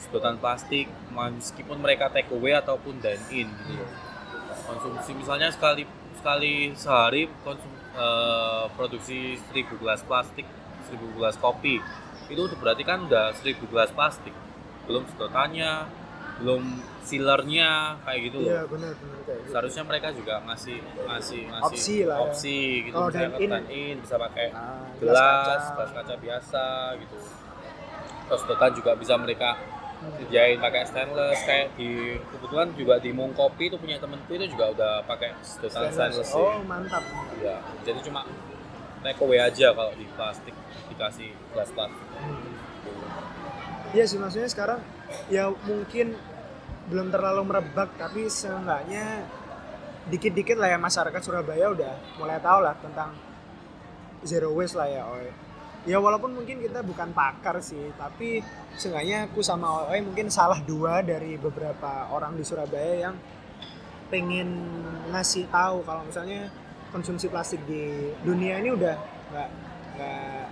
sedotan 0.00 0.36
plastik 0.36 0.88
meskipun 1.10 1.76
mereka 1.76 2.08
take 2.08 2.30
away 2.30 2.52
ataupun 2.52 2.98
dine 2.98 3.20
in 3.30 3.48
gitu 3.48 3.76
loh. 3.76 3.90
konsumsi 4.66 5.10
misalnya 5.12 5.48
sekali 5.48 5.84
sekali 6.12 6.52
sehari 6.74 7.24
konsum, 7.40 7.66
eh, 7.92 8.64
produksi 8.70 9.18
1000 9.46 9.76
gelas 9.76 10.00
plastik 10.02 10.44
1000 10.86 11.04
gelas 11.12 11.36
kopi 11.36 11.78
itu 12.26 12.40
udah 12.40 12.56
berarti 12.56 12.82
kan 12.82 13.02
udah 13.02 13.34
1000 13.34 13.66
gelas 13.66 13.90
plastik 13.90 14.32
belum 14.84 15.04
sedotannya 15.06 15.86
belum 16.38 16.62
sealernya 17.02 17.70
kayak 18.00 18.20
gitu 18.24 18.38
iya 18.40 18.62
loh 18.62 18.72
benar 18.72 18.92
benar 18.94 19.18
kayak 19.22 19.38
gitu. 19.38 19.50
seharusnya 19.50 19.82
mereka 19.82 20.08
juga 20.10 20.34
ngasih 20.42 20.78
ngasih 21.02 21.40
ngasih 21.46 21.66
Opsi 21.68 21.96
lah 22.02 22.16
ya. 22.16 22.24
opsi 22.24 22.58
gitu 22.82 22.94
Kalau 22.94 23.08
misalnya 23.08 23.28
dine-in- 23.34 23.66
dine 23.66 23.90
in 23.90 23.96
bisa 23.98 24.16
pakai 24.16 24.46
Nah, 24.48 24.88
gelas, 24.96 25.20
kaca. 25.20 25.74
gelas 25.74 25.90
kaca 25.92 26.14
biasa 26.16 26.64
gitu. 26.96 27.16
Terus 28.22 28.40
sedotan 28.40 28.72
juga 28.72 28.90
bisa 28.94 29.14
mereka 29.16 29.50
Sediain 30.00 30.56
pakai 30.56 30.82
stainless 30.88 31.40
kayak 31.44 31.76
di 31.76 32.16
kebetulan 32.32 32.72
juga 32.72 32.96
di 32.96 33.10
Mong 33.12 33.36
Kopi 33.36 33.68
itu 33.68 33.76
punya 33.76 34.00
temenku 34.00 34.32
itu 34.32 34.48
juga 34.56 34.72
udah 34.72 34.92
pakai 35.04 35.36
Stainless. 35.44 35.92
stainless, 35.92 36.28
sih. 36.32 36.40
oh 36.40 36.64
mantap 36.64 37.04
Iya, 37.36 37.60
jadi 37.84 38.00
cuma 38.00 38.24
take 39.04 39.20
away 39.20 39.40
aja 39.40 39.76
kalau 39.76 39.92
di 39.92 40.08
plastik 40.16 40.56
dikasih 40.88 41.36
gelas 41.52 41.70
plastik. 41.76 42.06
Iya 43.90 44.04
sih 44.08 44.16
maksudnya 44.16 44.48
sekarang 44.48 44.80
ya 45.28 45.52
mungkin 45.68 46.16
belum 46.88 47.12
terlalu 47.12 47.42
merebak 47.44 47.92
tapi 48.00 48.30
seenggaknya 48.30 49.26
dikit-dikit 50.08 50.56
lah 50.56 50.74
ya 50.74 50.78
masyarakat 50.80 51.20
Surabaya 51.20 51.70
udah 51.70 51.92
mulai 52.16 52.40
tahu 52.40 52.60
lah 52.64 52.74
tentang 52.80 53.12
zero 54.24 54.50
waste 54.56 54.80
lah 54.80 54.88
ya 54.88 55.04
Oi. 55.06 55.28
Ya 55.88 55.96
walaupun 55.96 56.36
mungkin 56.36 56.60
kita 56.60 56.84
bukan 56.84 57.16
pakar 57.16 57.56
sih, 57.64 57.88
tapi 57.96 58.44
seenggaknya 58.76 59.32
aku 59.32 59.40
sama 59.40 59.88
Oi 59.88 60.04
mungkin 60.04 60.28
salah 60.28 60.60
dua 60.60 61.00
dari 61.00 61.40
beberapa 61.40 62.12
orang 62.12 62.36
di 62.36 62.44
Surabaya 62.44 63.08
yang 63.08 63.16
pengen 64.12 64.48
ngasih 65.08 65.48
tahu 65.48 65.80
kalau 65.88 66.04
misalnya 66.04 66.52
konsumsi 66.92 67.30
plastik 67.32 67.62
di 67.64 68.12
dunia 68.26 68.60
ini 68.60 68.74
udah 68.74 68.96
nggak 69.30 69.48
nggak 69.96 70.44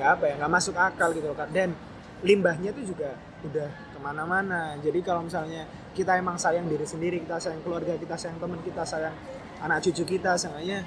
nggak 0.00 0.10
apa 0.18 0.24
ya 0.24 0.34
nggak 0.40 0.52
masuk 0.56 0.74
akal 0.74 1.12
gitu 1.12 1.30
kan 1.36 1.46
dan 1.52 1.76
limbahnya 2.24 2.72
tuh 2.74 2.84
juga 2.84 3.14
udah 3.46 3.68
ke 3.70 3.98
mana-mana. 4.02 4.74
Jadi 4.82 4.98
kalau 5.00 5.22
misalnya 5.24 5.64
kita 5.94 6.18
emang 6.18 6.36
sayang 6.36 6.66
diri 6.66 6.84
sendiri 6.84 7.22
kita 7.22 7.38
sayang 7.38 7.62
keluarga 7.62 7.94
kita 7.94 8.18
sayang 8.18 8.42
teman 8.42 8.58
kita 8.66 8.82
sayang 8.82 9.14
anak 9.60 9.78
cucu 9.84 10.18
kita 10.18 10.34
seenggaknya 10.34 10.82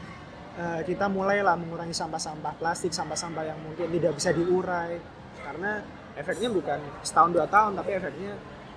eh, 0.55 0.81
kita 0.83 1.05
mulailah 1.07 1.55
mengurangi 1.55 1.91
sampah-sampah 1.91 2.53
plastik 2.55 2.91
sampah-sampah 2.91 3.43
yang 3.43 3.59
mungkin 3.59 3.89
tidak 3.89 4.13
bisa 4.13 4.29
diurai. 4.29 4.97
Karena 5.39 5.81
efeknya 6.13 6.49
bukan 6.49 6.79
setahun 7.01 7.31
dua 7.31 7.45
tahun 7.45 7.75
tapi 7.75 7.91
efeknya 7.91 8.33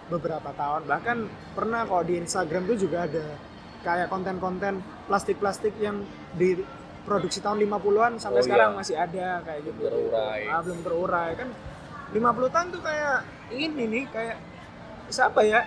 beberapa 0.07 0.51
tahun. 0.53 0.85
Bahkan 0.85 1.17
pernah 1.53 1.83
kalau 1.83 2.03
di 2.03 2.15
Instagram 2.17 2.63
tuh 2.65 2.79
juga 2.79 3.05
ada 3.05 3.25
kayak 3.83 4.09
konten-konten 4.09 4.79
plastik-plastik 5.07 5.77
yang 5.77 6.03
diproduksi 6.35 7.39
tahun 7.39 7.61
50-an 7.61 8.13
sampai 8.17 8.41
Oh, 8.41 8.45
sekarang 8.45 8.71
iya. 8.73 8.77
masih 8.77 8.97
ada 8.97 9.27
kayak 9.43 9.61
gitu. 9.63 9.79
Belum 9.79 9.93
terurai. 9.93 10.41
Ah, 10.47 10.61
belum 10.61 10.81
terurai. 10.83 11.31
Kan 11.35 11.49
50 12.09 12.23
tahun 12.51 12.67
tuh 12.71 12.83
kayak 12.83 13.17
ini 13.53 13.85
nih 13.85 14.05
kayak 14.09 14.37
siapa 15.09 15.43
ya? 15.43 15.61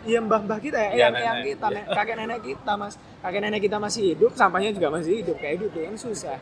Iya 0.00 0.22
mbah-mbah 0.22 0.62
kita 0.62 0.78
ya, 0.78 0.90
Iya, 0.90 1.00
yang, 1.02 1.14
yang 1.18 1.36
nenek. 1.36 1.46
kita, 1.50 1.66
nek- 1.68 1.88
kakek 1.90 2.16
nenek 2.16 2.40
kita 2.40 2.72
mas, 2.72 2.94
kakek 3.18 3.40
nenek 3.42 3.66
kita 3.66 3.76
masih 3.82 4.14
hidup, 4.14 4.32
sampahnya 4.38 4.70
juga 4.70 4.94
masih 4.94 5.22
hidup 5.22 5.36
kayak 5.42 5.66
gitu 5.66 5.78
kan 5.82 5.94
susah. 5.98 6.38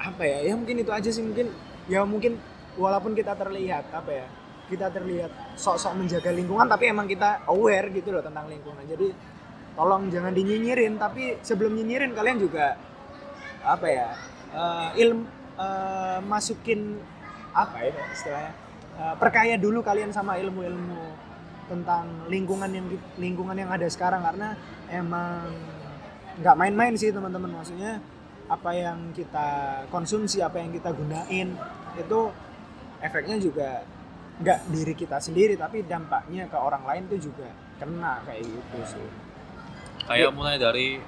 Apa 0.00 0.24
ya? 0.24 0.38
Ya 0.48 0.54
mungkin 0.56 0.80
itu 0.80 0.90
aja 0.90 1.10
sih 1.12 1.22
mungkin. 1.22 1.52
Ya 1.86 2.00
mungkin 2.06 2.40
walaupun 2.78 3.12
kita 3.12 3.36
terlihat 3.36 3.90
apa 3.92 4.10
ya, 4.10 4.26
kita 4.72 4.88
terlihat 4.88 5.30
sok-sok 5.60 5.92
menjaga 5.98 6.32
lingkungan, 6.32 6.66
tapi 6.66 6.88
emang 6.88 7.04
kita 7.04 7.44
aware 7.46 7.92
gitu 7.92 8.10
loh 8.14 8.24
tentang 8.24 8.48
lingkungan. 8.48 8.82
Jadi 8.88 9.12
tolong 9.76 10.08
jangan 10.08 10.32
dinyinyirin, 10.32 10.96
tapi 10.96 11.36
sebelum 11.44 11.76
nyinyirin 11.76 12.16
kalian 12.16 12.38
juga 12.40 12.76
apa 13.62 13.86
ya, 13.86 14.08
eh, 14.56 14.88
ilm 15.04 15.28
eh, 15.60 16.18
masukin 16.24 16.96
apa 17.52 17.84
ya 17.84 17.92
istilahnya, 18.16 18.52
eh, 18.96 19.14
perkaya 19.20 19.54
dulu 19.60 19.84
kalian 19.84 20.10
sama 20.10 20.40
ilmu-ilmu 20.40 21.21
tentang 21.72 22.28
lingkungan 22.28 22.68
yang 22.68 22.86
lingkungan 23.16 23.56
yang 23.56 23.72
ada 23.72 23.88
sekarang 23.88 24.20
karena 24.20 24.52
emang 24.92 25.48
nggak 26.44 26.56
main-main 26.60 26.92
sih 27.00 27.08
teman-teman. 27.08 27.48
Maksudnya 27.56 27.96
apa 28.52 28.70
yang 28.76 29.16
kita 29.16 29.48
konsumsi 29.88 30.44
apa 30.44 30.60
yang 30.60 30.68
kita 30.68 30.92
gunain 30.92 31.56
itu 31.96 32.20
efeknya 33.00 33.40
juga 33.40 33.88
nggak 34.42 34.58
diri 34.68 34.94
kita 34.96 35.16
sendiri 35.16 35.56
tapi 35.56 35.84
dampaknya 35.88 36.48
ke 36.48 36.58
orang 36.58 36.84
lain 36.84 37.02
tuh 37.08 37.20
juga 37.32 37.48
kena 37.80 38.20
kayak 38.28 38.44
gitu 38.44 38.78
sih. 38.84 39.08
Kayak 40.04 40.36
mulai 40.36 40.60
dari 40.60 41.00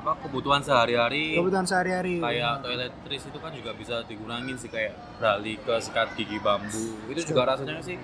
apa 0.00 0.16
kebutuhan 0.24 0.64
sehari-hari. 0.64 1.36
Kebutuhan 1.36 1.68
sehari-hari. 1.68 2.20
Kayak 2.20 2.64
toiletries 2.64 3.24
itu 3.28 3.38
kan 3.38 3.52
juga 3.52 3.70
bisa 3.76 4.00
dikurangin 4.08 4.56
sih 4.56 4.72
kayak 4.72 4.96
beralih 5.20 5.56
ke 5.60 5.74
sikat 5.80 6.08
gigi 6.16 6.40
bambu. 6.40 6.96
Itu 7.12 7.20
juga 7.24 7.56
rasanya 7.56 7.84
sih 7.84 8.00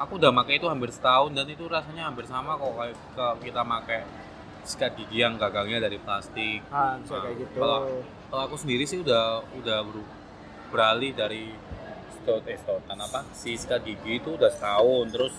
aku 0.00 0.12
udah 0.16 0.32
pakai 0.32 0.54
itu 0.56 0.66
hampir 0.66 0.90
setahun 0.90 1.30
dan 1.36 1.46
itu 1.46 1.64
rasanya 1.68 2.08
hampir 2.08 2.24
sama 2.24 2.56
kok 2.56 2.72
kayak 2.72 2.96
ke 3.12 3.26
kita 3.44 3.60
pakai 3.62 4.00
sikat 4.64 4.92
gigi 4.96 5.18
yang 5.20 5.36
gagangnya 5.36 5.78
dari 5.86 5.98
plastik. 6.00 6.60
Ah 6.68 6.96
bisa 7.00 7.16
Nah, 7.16 7.20
kayak 7.24 7.36
gitu. 7.38 7.56
kalau 7.60 7.78
kalau 8.28 8.42
aku 8.48 8.56
sendiri 8.56 8.84
sih 8.84 8.98
udah 9.00 9.44
udah 9.56 9.78
ber- 9.84 10.10
beralih 10.70 11.12
dari 11.12 11.52
stot 12.16 12.44
eh 12.46 12.58
stotan 12.60 12.98
apa 12.98 13.20
si 13.32 13.56
sikat 13.56 13.80
gigi 13.84 14.20
itu 14.20 14.36
udah 14.36 14.48
setahun. 14.48 15.06
Terus 15.12 15.34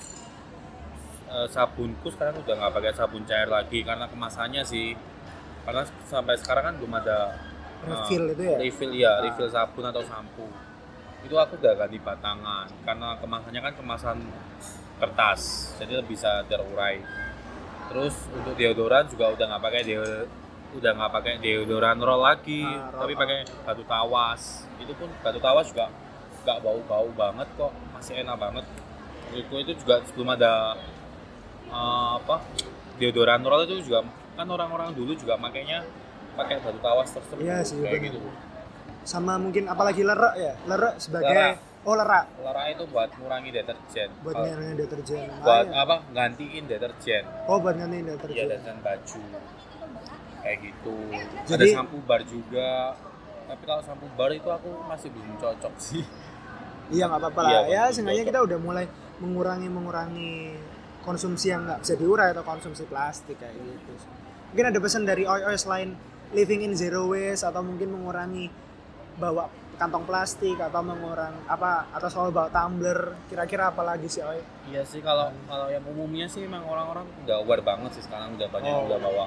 eh, 1.31 1.47
sabunku 1.49 2.07
sekarang 2.11 2.41
udah 2.41 2.53
nggak 2.59 2.73
pakai 2.75 2.91
sabun 2.93 3.23
cair 3.25 3.49
lagi 3.49 3.81
karena 3.81 4.05
kemasannya 4.05 4.63
sih. 4.63 4.93
Karena 5.61 5.85
sampai 6.05 6.35
sekarang 6.41 6.63
kan 6.65 6.75
belum 6.81 6.93
ada 6.97 7.37
refill 7.81 8.25
itu 8.29 8.43
ya? 8.45 8.57
refill 8.57 8.91
ya 8.93 9.09
Ah. 9.09 9.21
refill 9.25 9.49
sabun 9.49 9.85
atau 9.85 10.01
sampo 10.05 10.45
itu 11.21 11.35
aku 11.37 11.53
udah 11.61 11.73
ganti 11.77 11.97
batangan 12.01 12.67
karena 12.81 13.07
kemasannya 13.21 13.61
kan 13.61 13.73
kemasan 13.77 14.17
kertas 14.97 15.41
jadi 15.77 16.01
lebih 16.01 16.17
bisa 16.17 16.41
terurai. 16.49 17.01
Terus 17.91 18.15
untuk 18.31 18.53
deodoran 18.55 19.05
juga 19.09 19.33
udah 19.33 19.45
nggak 19.51 19.61
pakai 19.61 19.81
udah 20.71 20.91
nggak 20.95 21.11
pakai 21.11 21.33
deodoran 21.43 21.97
roll 21.99 22.23
lagi 22.23 22.63
Ah, 22.63 22.89
roll 22.95 23.01
tapi 23.05 23.13
pakai 23.17 23.37
batu 23.67 23.83
tawas. 23.85 24.65
Itu 24.79 24.93
pun 24.95 25.09
batu 25.21 25.39
tawas 25.41 25.67
juga 25.69 25.89
nggak 26.41 26.57
bau-bau 26.65 27.09
banget 27.13 27.47
kok 27.57 27.71
masih 27.93 28.21
enak 28.25 28.37
banget. 28.39 28.65
Menurutku 29.29 29.55
itu 29.61 29.71
juga 29.83 30.01
sebelum 30.07 30.29
ada 30.33 30.73
eh, 31.69 32.11
apa 32.17 32.41
deodoran 32.97 33.41
roll 33.45 33.65
itu 33.65 33.85
juga 33.85 34.05
kan 34.37 34.47
orang-orang 34.47 34.95
dulu 34.95 35.11
juga 35.13 35.35
makainya 35.35 35.83
pakai 36.39 36.63
batu 36.63 36.79
tawas 36.79 37.11
Iya 37.37 37.59
sih, 37.61 37.83
kayak 37.83 37.99
bener. 37.99 38.07
gitu 38.07 38.19
sama 39.03 39.35
mungkin 39.35 39.65
apalagi 39.65 40.01
lerek 40.01 40.33
ya. 40.35 40.53
Lerek 40.65 40.93
sebagai 40.97 41.31
Lerek. 41.31 41.57
oh 41.81 41.95
lerek 41.95 42.25
Lara 42.39 42.63
itu 42.69 42.83
buat 42.85 43.09
ngurangi 43.13 43.49
deterjen. 43.51 44.09
Buat 44.21 44.35
ngilangin 44.37 44.75
deterjen. 44.77 45.27
buat 45.39 45.65
Lumayan. 45.65 45.81
apa? 45.81 45.95
Gantiin 46.11 46.63
deterjen. 46.65 47.23
Oh 47.45 47.57
buat 47.57 47.75
iya 47.75 47.87
deterjen. 47.87 48.45
Deterjen 48.47 48.77
baju. 48.79 49.19
Kayak 50.41 50.57
gitu. 50.61 50.95
Ada 51.11 51.47
Jadi- 51.47 51.73
sampo 51.73 51.97
bar 52.01 52.21
juga. 52.23 52.97
Tapi 53.45 53.63
kalau 53.65 53.83
sampo 53.83 54.05
bar 54.13 54.31
itu 54.31 54.47
aku 54.47 54.69
masih 54.85 55.09
belum 55.09 55.37
cocok 55.37 55.73
sih. 55.77 56.03
Iya 56.91 57.07
nggak 57.07 57.21
apa-apa 57.23 57.41
Iya, 57.41 57.47
lah 57.47 57.63
ya 57.63 57.81
betul, 57.81 57.93
seenggaknya 57.95 58.19
betul. 58.19 58.31
kita 58.35 58.39
udah 58.43 58.57
mulai 58.59 58.85
mengurangi 59.21 59.67
mengurangi 59.71 60.33
konsumsi 61.01 61.47
yang 61.47 61.63
nggak 61.63 61.79
bisa 61.81 61.93
diurai 61.95 62.29
atau 62.29 62.43
konsumsi 62.43 62.83
plastik 62.83 63.39
kayak 63.39 63.55
gitu. 63.55 63.93
Mungkin 64.51 64.65
ada 64.67 64.79
pesan 64.79 65.03
dari 65.03 65.23
oi 65.23 65.41
oi 65.45 65.55
selain 65.55 65.95
living 66.31 66.63
in 66.63 66.75
zero 66.75 67.07
waste 67.07 67.43
atau 67.43 67.63
mungkin 67.63 67.95
mengurangi 67.95 68.51
bawa 69.21 69.45
kantong 69.77 70.03
plastik 70.03 70.57
atau 70.57 70.81
mengurang 70.81 71.33
apa 71.45 71.85
atau 71.91 72.07
selalu 72.07 72.31
bawa 72.33 72.49
tumbler. 72.49 72.99
Kira-kira 73.25 73.69
apa 73.69 73.81
lagi 73.83 74.05
sih 74.05 74.21
oi? 74.21 74.41
Iya 74.67 74.81
sih 74.83 74.99
kalau 74.99 75.29
kalau 75.45 75.67
yang 75.67 75.85
umumnya 75.85 76.25
sih 76.25 76.43
emang 76.43 76.61
orang-orang 76.63 77.05
udah 77.21 77.37
aware 77.37 77.61
banget 77.61 77.93
sih 77.93 78.03
sekarang 78.03 78.33
udah 78.33 78.47
banyak 78.47 78.67
Oh. 78.67 78.85
udah 78.85 78.99
bawa 78.99 79.25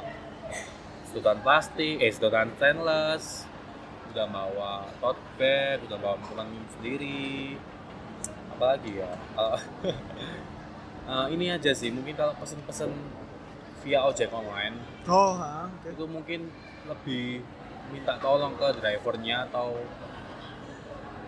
sedotan 1.05 1.39
plastik 1.41 1.99
eh 1.99 2.11
sedotan 2.11 2.51
stainless 2.53 3.47
udah 4.11 4.27
bawa 4.29 4.73
tote 4.99 5.19
bag 5.35 5.79
udah 5.85 5.99
bawa 5.99 6.15
makanan 6.19 6.47
minum 6.49 6.69
sendiri. 6.73 7.55
Apalagi 8.51 8.91
ya? 8.97 9.11
Kalau- 9.33 9.63
Eh, 11.05 11.27
ini 11.31 11.53
aja 11.53 11.69
sih 11.71 11.93
mungkin 11.93 12.17
kalau 12.17 12.33
pesen-pesen 12.35 12.89
via 13.85 14.01
ojek 14.01 14.33
online 14.33 14.81
oh 15.05 15.37
ha, 15.37 15.69
oke. 15.69 15.93
itu 15.93 16.05
mungkin 16.09 16.49
lebih 16.83 17.45
minta 17.93 18.15
tolong 18.21 18.55
ke 18.57 18.69
drivernya 18.81 19.49
atau 19.51 19.77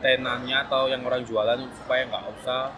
tenannya 0.01 0.57
atau 0.69 0.87
yang 0.87 1.03
orang 1.05 1.25
jualan 1.25 1.59
supaya 1.73 2.05
nggak 2.07 2.25
usah. 2.41 2.73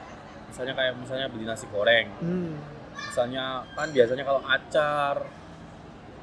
Misalnya 0.49 0.75
kayak 0.79 0.93
misalnya 0.97 1.27
beli 1.29 1.45
nasi 1.45 1.67
goreng. 1.69 2.09
Hmm. 2.19 2.57
misalnya 2.99 3.62
kan 3.79 3.95
biasanya 3.95 4.27
kalau 4.27 4.43
acar 4.43 5.23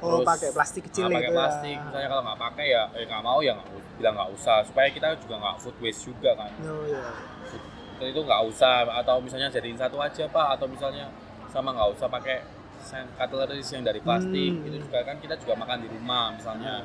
oh 0.04 0.20
Terus, 0.20 0.28
pakai 0.28 0.48
plastik 0.52 0.82
kecil 0.92 1.08
nggak 1.08 1.16
pakai 1.16 1.30
gitu 1.32 1.38
plastik. 1.40 1.72
Ya. 1.72 1.84
misalnya 1.88 2.08
kalau 2.12 2.22
nggak 2.28 2.40
pakai 2.44 2.66
ya 2.68 2.82
eh 2.92 3.04
nggak 3.08 3.22
mau 3.24 3.38
ya 3.40 3.52
nggak 3.56 3.68
bilang 3.96 4.14
nggak 4.20 4.30
usah. 4.36 4.58
Supaya 4.68 4.88
kita 4.92 5.08
juga 5.24 5.34
nggak 5.40 5.56
food 5.56 5.76
waste 5.80 6.02
juga 6.04 6.36
kan. 6.36 6.52
Oh 6.68 6.84
Food- 7.48 8.12
itu 8.12 8.20
nggak 8.20 8.42
usah. 8.52 8.84
Atau 8.92 9.24
misalnya 9.24 9.48
jadiin 9.48 9.78
satu 9.80 9.96
aja 9.96 10.28
pak. 10.28 10.46
Atau 10.60 10.68
misalnya 10.68 11.08
sama 11.48 11.72
nggak 11.72 11.96
usah 11.96 12.08
pakai 12.12 12.44
cutleries 13.16 13.68
yang 13.72 13.82
dari 13.88 14.00
plastik. 14.04 14.52
Hmm. 14.52 14.68
itu 14.68 14.76
juga 14.84 15.00
kan 15.00 15.16
kita 15.16 15.34
juga 15.40 15.56
makan 15.56 15.80
di 15.80 15.88
rumah 15.88 16.36
misalnya 16.36 16.84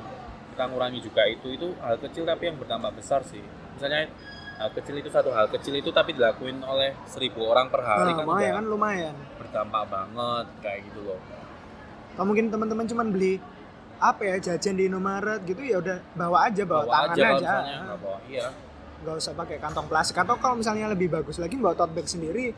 kita 0.61 0.69
ngurangi 0.77 1.01
juga 1.01 1.25
itu 1.25 1.57
itu 1.57 1.73
hal 1.81 1.97
kecil 1.97 2.21
tapi 2.21 2.53
yang 2.53 2.61
berdampak 2.61 2.93
besar 2.93 3.25
sih. 3.25 3.41
Misalnya 3.73 4.13
hal 4.61 4.69
kecil 4.77 5.01
itu 5.01 5.09
satu 5.09 5.33
hal 5.33 5.49
kecil 5.49 5.73
itu 5.73 5.89
tapi 5.89 6.13
dilakuin 6.13 6.61
oleh 6.61 6.93
seribu 7.09 7.49
orang 7.49 7.73
per 7.73 7.81
hari 7.81 8.13
nah, 8.13 8.21
kan 8.21 8.25
lumayan 8.29 8.53
kan 8.53 8.65
lumayan. 8.69 9.15
berdampak 9.41 9.89
banget 9.89 10.45
kayak 10.61 10.79
gitu 10.85 11.01
loh. 11.01 11.17
Kalau 12.13 12.25
mungkin 12.29 12.53
teman-teman 12.53 12.85
cuman 12.85 13.09
beli 13.09 13.41
apa 13.97 14.21
ya 14.21 14.35
jajan 14.37 14.77
di 14.77 14.85
Indomaret 14.85 15.41
gitu 15.49 15.65
ya 15.65 15.81
udah 15.81 15.97
bawa 16.13 16.45
aja 16.45 16.61
bawa, 16.61 16.85
bawa 16.85 16.93
tangan 16.93 17.09
aja 17.09 17.25
aja, 17.25 17.33
misalnya 17.41 17.77
nggak 17.89 17.99
bawa 18.05 18.17
iya. 18.29 18.47
Nggak 19.01 19.15
usah 19.17 19.33
pakai 19.33 19.57
kantong 19.57 19.87
plastik. 19.89 20.21
Atau 20.21 20.37
kalau 20.37 20.61
misalnya 20.61 20.93
lebih 20.93 21.09
bagus 21.09 21.41
lagi 21.41 21.57
bawa 21.57 21.73
tote 21.73 21.97
bag 21.97 22.05
sendiri 22.05 22.53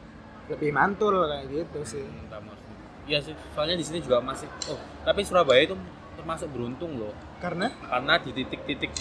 lebih 0.52 0.76
mantul 0.76 1.24
kayak 1.24 1.48
gitu 1.48 1.80
sih. 1.88 2.04
Maaf. 2.28 2.60
Iya 3.08 3.20
sih, 3.24 3.32
soalnya 3.56 3.80
di 3.80 3.86
sini 3.88 4.04
juga 4.04 4.20
masih. 4.20 4.52
Oh, 4.68 4.80
tapi 5.08 5.24
Surabaya 5.24 5.64
itu 5.64 5.76
termasuk 6.16 6.48
beruntung 6.56 6.96
loh, 7.00 7.12
karena 7.44 7.68
karena 7.92 8.14
di 8.24 8.32
titik-titik 8.32 8.92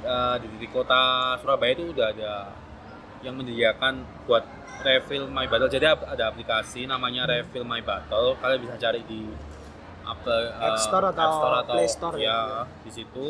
eh, 0.00 0.36
di 0.40 0.46
titik 0.56 0.70
kota 0.72 1.36
Surabaya 1.44 1.76
itu 1.76 1.92
udah 1.92 2.06
ada 2.16 2.32
yang 3.20 3.36
menyediakan 3.36 4.24
buat 4.24 4.44
refill 4.84 5.28
My 5.28 5.44
Battle. 5.48 5.68
Jadi 5.68 5.84
ada 5.88 6.24
aplikasi 6.28 6.84
namanya 6.84 7.28
Refill 7.28 7.64
My 7.64 7.80
Battle. 7.80 8.36
Kalian 8.40 8.60
bisa 8.64 8.76
cari 8.80 9.00
di 9.04 9.28
apa 10.04 10.32
eh, 10.60 10.64
App 10.68 10.76
Store 10.80 11.06
atau 11.12 11.32
Play 11.76 11.88
Store 11.88 12.16
ya, 12.20 12.64
gitu. 12.64 12.84
di 12.84 12.90
situ. 12.92 13.26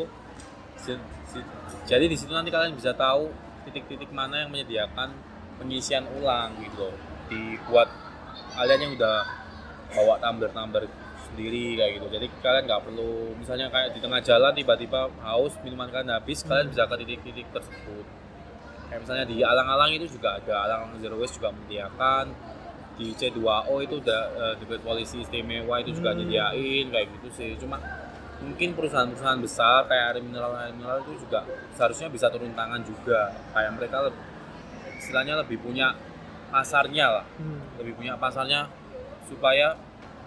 Si- 0.79 1.03
si- 1.31 1.47
Jadi 1.87 2.05
di 2.11 2.15
situ 2.19 2.31
nanti 2.31 2.51
kalian 2.51 2.75
bisa 2.75 2.91
tahu 2.95 3.31
titik-titik 3.67 4.11
mana 4.11 4.43
yang 4.45 4.51
menyediakan 4.51 5.11
pengisian 5.59 6.03
ulang 6.19 6.55
gitu 6.59 6.91
loh. 6.91 6.95
Dibuat 7.31 7.87
kalian 8.55 8.79
yang 8.87 8.91
udah 8.99 9.17
bawa 9.95 10.19
tumbler-tumbler 10.19 10.85
sendiri 11.31 11.75
kayak 11.75 11.91
gitu. 11.99 12.07
Jadi 12.13 12.27
kalian 12.39 12.63
nggak 12.69 12.81
perlu 12.85 13.33
misalnya 13.37 13.67
kayak 13.73 13.89
di 13.95 13.99
tengah 13.99 14.21
jalan 14.21 14.51
tiba-tiba 14.53 14.99
haus 15.25 15.53
minuman 15.65 15.89
kalian 15.89 16.11
habis, 16.13 16.45
kalian 16.45 16.69
bisa 16.69 16.85
ke 16.85 16.95
titik-titik 17.01 17.47
tersebut. 17.51 18.05
Kayak 18.89 18.99
misalnya 19.01 19.25
di 19.25 19.37
alang-alang 19.41 19.91
itu 19.97 20.05
juga 20.13 20.37
ada 20.37 20.53
alang-alang 20.69 21.01
zero 21.01 21.15
waste 21.17 21.41
juga 21.41 21.49
menyediakan 21.51 22.25
di 22.95 23.11
C2O 23.11 23.75
itu 23.83 23.99
udah 23.99 24.21
eh, 24.39 24.53
di 24.55 24.65
polisi 24.79 25.19
istimewa 25.19 25.83
itu 25.83 25.91
juga 25.91 26.15
Hmm. 26.15 26.23
nyediain 26.23 26.85
kayak 26.93 27.07
gitu 27.19 27.27
sih. 27.35 27.51
Cuma 27.59 27.75
mungkin 28.39 28.75
perusahaan-perusahaan 28.75 29.39
besar 29.41 29.87
kayak 29.87 30.15
air 30.15 30.17
mineral 30.21 30.53
air 30.59 30.71
mineral 30.75 31.01
itu 31.07 31.23
juga 31.23 31.43
seharusnya 31.75 32.07
bisa 32.11 32.27
turun 32.29 32.51
tangan 32.51 32.83
juga 32.83 33.31
kayak 33.55 33.71
mereka 33.79 33.97
lebih, 34.05 34.21
istilahnya 34.99 35.35
lebih 35.39 35.57
punya 35.63 35.95
pasarnya 36.51 37.05
lah 37.19 37.25
hmm, 37.39 37.79
lebih 37.79 37.95
punya 37.95 38.19
pasarnya 38.19 38.67
supaya 39.25 39.73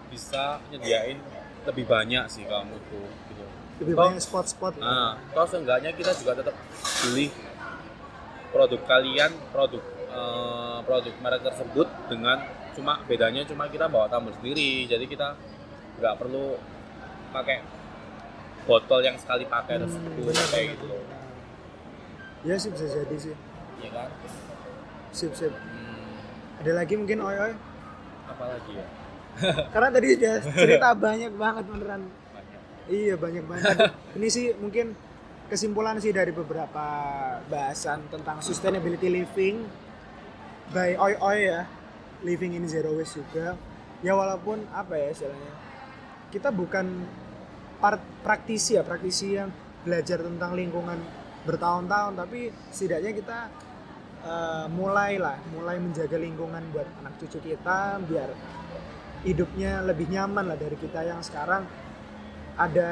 bisa 0.09 0.57
nyediain 0.73 1.17
lebih 1.65 1.85
banyak 1.85 2.25
sih 2.27 2.43
kalau 2.49 2.65
menurutku 2.65 3.01
gitu. 3.29 3.43
lebih 3.79 3.93
Toh- 3.95 4.01
banyak 4.09 4.21
spot-spot 4.21 4.73
ya. 4.75 4.83
Nah, 4.83 5.09
toh 5.31 5.45
seenggaknya 5.45 5.91
kita 5.93 6.11
juga 6.17 6.33
tetap 6.35 6.55
beli 7.05 7.27
produk 8.49 8.81
kalian, 8.85 9.31
produk 9.53 9.83
eh, 10.09 10.79
produk 10.83 11.13
merek 11.21 11.41
tersebut 11.45 11.87
dengan 12.09 12.37
cuma 12.73 12.97
bedanya 13.05 13.43
cuma 13.45 13.69
kita 13.69 13.85
bawa 13.85 14.09
tumbler 14.09 14.33
sendiri. 14.39 14.87
Jadi 14.87 15.05
kita 15.05 15.35
nggak 15.99 16.15
perlu 16.17 16.57
pakai 17.29 17.61
botol 18.65 19.01
yang 19.01 19.17
sekali 19.17 19.45
pakai 19.45 19.77
Hmm, 19.77 19.85
tersebut 19.85 20.33
kayak 20.49 20.65
gitu 20.77 20.85
ya 22.39 22.55
sih 22.55 22.71
bisa 22.71 22.87
jadi 22.87 23.15
sih 23.19 23.35
Iya 23.83 23.89
kan? 23.91 24.09
sip 25.11 25.33
sip 25.35 25.51
Hmm, 25.51 26.63
ada 26.63 26.71
lagi 26.79 26.93
mungkin 26.95 27.19
oi 27.19 27.35
oi 27.35 27.53
apa 28.29 28.43
lagi 28.47 28.71
ya? 28.79 28.85
karena 29.73 29.89
tadi 29.89 30.07
udah 30.15 30.35
cerita 30.55 30.87
banyak 30.95 31.33
banget 31.35 31.63
beneran 31.69 32.01
Banyak. 32.09 32.61
Iya 32.89 33.15
banyak 33.15 33.45
banget. 33.45 33.77
Ini 34.17 34.27
sih 34.27 34.45
mungkin 34.57 34.97
kesimpulan 35.49 35.97
sih 35.97 36.13
dari 36.13 36.29
beberapa 36.29 36.85
bahasan 37.49 38.05
tentang 38.13 38.39
sustainability 38.45 39.09
living 39.09 39.65
by 40.69 40.93
Oi 40.93 41.13
Oi 41.17 41.39
ya, 41.49 41.65
living 42.21 42.53
in 42.53 42.69
zero 42.69 42.93
waste 42.93 43.17
juga. 43.19 43.57
Ya 44.05 44.15
walaupun 44.15 44.63
apa 44.71 44.95
ya 44.95 45.11
istilahnya, 45.11 45.53
kita 46.31 46.53
bukan 46.53 47.03
part 47.83 47.99
praktisi 48.23 48.77
ya, 48.77 48.85
praktisi 48.85 49.35
yang 49.35 49.51
belajar 49.83 50.23
tentang 50.23 50.55
lingkungan 50.55 51.01
bertahun-tahun, 51.43 52.13
tapi 52.15 52.53
setidaknya 52.71 53.11
kita 53.17 53.37
eh, 54.23 54.65
mulai 54.71 55.17
lah, 55.19 55.35
mulai 55.51 55.81
menjaga 55.81 56.15
lingkungan 56.15 56.63
buat 56.71 56.87
anak 57.03 57.17
cucu 57.19 57.43
kita 57.43 57.99
biar 58.07 58.29
hidupnya 59.23 59.83
lebih 59.83 60.07
nyaman 60.07 60.47
lah 60.47 60.57
dari 60.59 60.77
kita 60.79 61.03
yang 61.03 61.19
sekarang. 61.23 61.65
Ada 62.59 62.89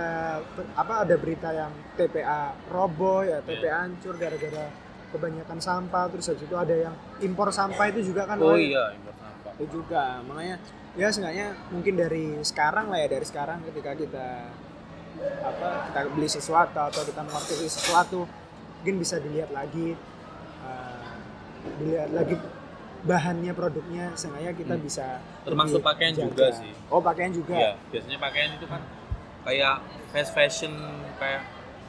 apa 0.80 1.04
ada 1.04 1.16
berita 1.20 1.52
yang 1.52 1.76
TPA 2.00 2.56
roboh 2.72 3.20
ya 3.28 3.44
TPA 3.44 3.84
hancur 3.84 4.16
gara-gara 4.16 4.72
kebanyakan 5.12 5.60
sampah. 5.60 6.08
Terus 6.16 6.26
habis 6.32 6.44
itu 6.48 6.56
ada 6.56 6.76
yang 6.76 6.96
impor 7.20 7.52
sampah 7.52 7.86
itu 7.92 8.12
juga 8.12 8.24
kan 8.28 8.40
oh 8.40 8.56
iya 8.56 8.96
impor 8.96 9.16
sampah. 9.20 9.52
Itu 9.60 9.66
juga. 9.84 10.24
Makanya 10.24 10.56
ya 10.96 11.08
seenggaknya 11.12 11.48
mungkin 11.70 11.94
dari 12.00 12.40
sekarang 12.42 12.88
lah 12.90 13.00
ya 13.04 13.08
dari 13.12 13.26
sekarang 13.28 13.60
ketika 13.68 13.92
kita 13.94 14.28
apa 15.18 15.70
kita 15.90 16.00
beli 16.14 16.30
sesuatu 16.30 16.78
atau 16.78 17.02
kita 17.06 17.22
mengkonsumsi 17.26 17.70
sesuatu 17.70 18.26
mungkin 18.82 18.96
bisa 19.02 19.18
dilihat 19.18 19.50
lagi 19.50 19.98
eh, 20.64 21.06
dilihat 21.82 22.10
lagi 22.14 22.36
bahannya 23.08 23.52
produknya 23.52 24.12
seenggaknya 24.14 24.52
kita 24.54 24.76
Hmm. 24.76 24.84
bisa 24.84 25.06
Termasuk 25.42 25.80
pakaian 25.82 26.12
jaga. 26.12 26.28
juga 26.28 26.46
sih. 26.54 26.72
oh 26.88 27.00
pakaian 27.00 27.32
juga 27.32 27.54
Iya, 27.54 27.72
biasanya 27.90 28.18
pakaian 28.20 28.50
itu 28.54 28.66
kan 28.66 28.82
kayak 29.42 29.76
fast 30.10 30.32
fashion 30.32 30.74
kayak 31.16 31.42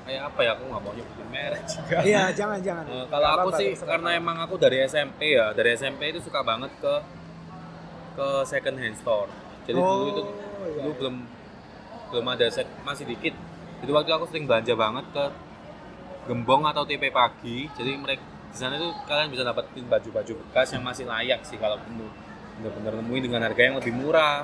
kayak 0.05 0.23
apa 0.25 0.41
ya 0.41 0.51
aku 0.53 0.63
nggak 0.65 0.81
mau 0.81 0.93
nyebutin 0.93 1.29
merek 1.29 1.63
juga. 1.67 1.97
iya 2.03 2.23
jangan 2.31 2.59
jangan 2.59 2.85
Eh, 2.87 3.05
kalau 3.07 3.29
aku 3.35 3.49
sih 3.53 3.69
terserah. 3.73 3.89
karena 3.91 4.11
emang 4.15 4.37
aku 4.39 4.55
dari 4.57 4.79
SMP 4.83 5.21
ya, 5.31 5.51
dari 5.51 5.75
SMP 5.75 6.01
itu 6.09 6.21
suka 6.21 6.41
banget 6.41 6.71
ke 6.79 6.95
ke 8.15 8.27
second 8.45 8.77
hand 8.77 8.97
store. 8.97 9.29
Jadi 9.65 9.77
dulu 9.77 10.07
itu 10.09 10.23
Oh, 10.59 10.67
iya, 10.67 10.81
dulu 10.81 10.93
belum 10.97 11.17
belum 12.09 12.27
ada 12.27 12.47
sek, 12.49 12.67
masih 12.83 13.05
dikit. 13.07 13.35
Jadi 13.79 13.91
waktu 13.93 14.11
aku 14.11 14.27
sering 14.27 14.45
belanja 14.45 14.75
banget 14.75 15.05
ke 15.09 15.25
Gembong 16.27 16.65
atau 16.65 16.83
TP 16.83 17.09
Pagi. 17.09 17.69
Jadi 17.71 17.93
mereka 17.95 18.25
di 18.59 18.67
sana 18.67 18.75
itu 18.75 18.91
kalian 19.07 19.31
bisa 19.31 19.47
dapetin 19.47 19.87
baju-baju 19.87 20.33
bekas 20.43 20.75
yang 20.75 20.83
masih 20.83 21.07
layak 21.07 21.47
sih 21.47 21.55
kalau 21.55 21.79
penuh 21.79 22.11
bener-bener 22.59 22.99
nemuin 22.99 23.23
dengan 23.23 23.41
harga 23.47 23.63
yang 23.63 23.79
lebih 23.79 23.95
murah. 23.95 24.43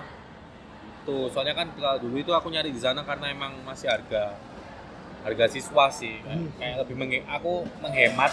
Tuh, 1.03 1.27
soalnya 1.29 1.53
kan 1.53 1.66
kalau 1.74 1.98
dulu 1.98 2.16
itu 2.16 2.31
aku 2.31 2.46
nyari 2.46 2.70
di 2.70 2.79
sana 2.79 3.03
karena 3.03 3.29
emang 3.29 3.59
masih 3.61 3.90
harga 3.90 4.38
harga 5.27 5.44
siswa 5.50 5.90
sih 5.90 6.22
kayak, 6.22 6.38
Hmm. 6.38 6.50
kayak 6.57 6.77
lebih 6.87 6.94
menghe- 6.94 7.27
aku 7.27 7.66
menghemat 7.83 8.31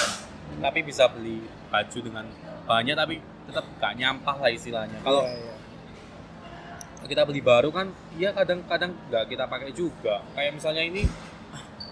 tapi 0.59 0.83
bisa 0.83 1.09
beli 1.09 1.41
baju 1.67 1.97
dengan 1.97 2.25
banyak 2.63 2.93
tapi 2.93 3.15
tetap 3.47 3.65
gak 3.79 3.93
nyampah 3.95 4.35
lah 4.37 4.51
istilahnya 4.51 4.99
kalau 5.01 5.23
Iya, 5.25 5.33
iya. 5.33 7.07
kita 7.07 7.23
beli 7.23 7.41
baru 7.41 7.71
kan 7.71 7.89
iya 8.13 8.29
kadang-kadang 8.31 8.91
nggak 9.07 9.23
kita 9.25 9.47
pakai 9.47 9.71
juga 9.71 10.19
kayak 10.35 10.51
misalnya 10.53 10.83
ini 10.83 11.07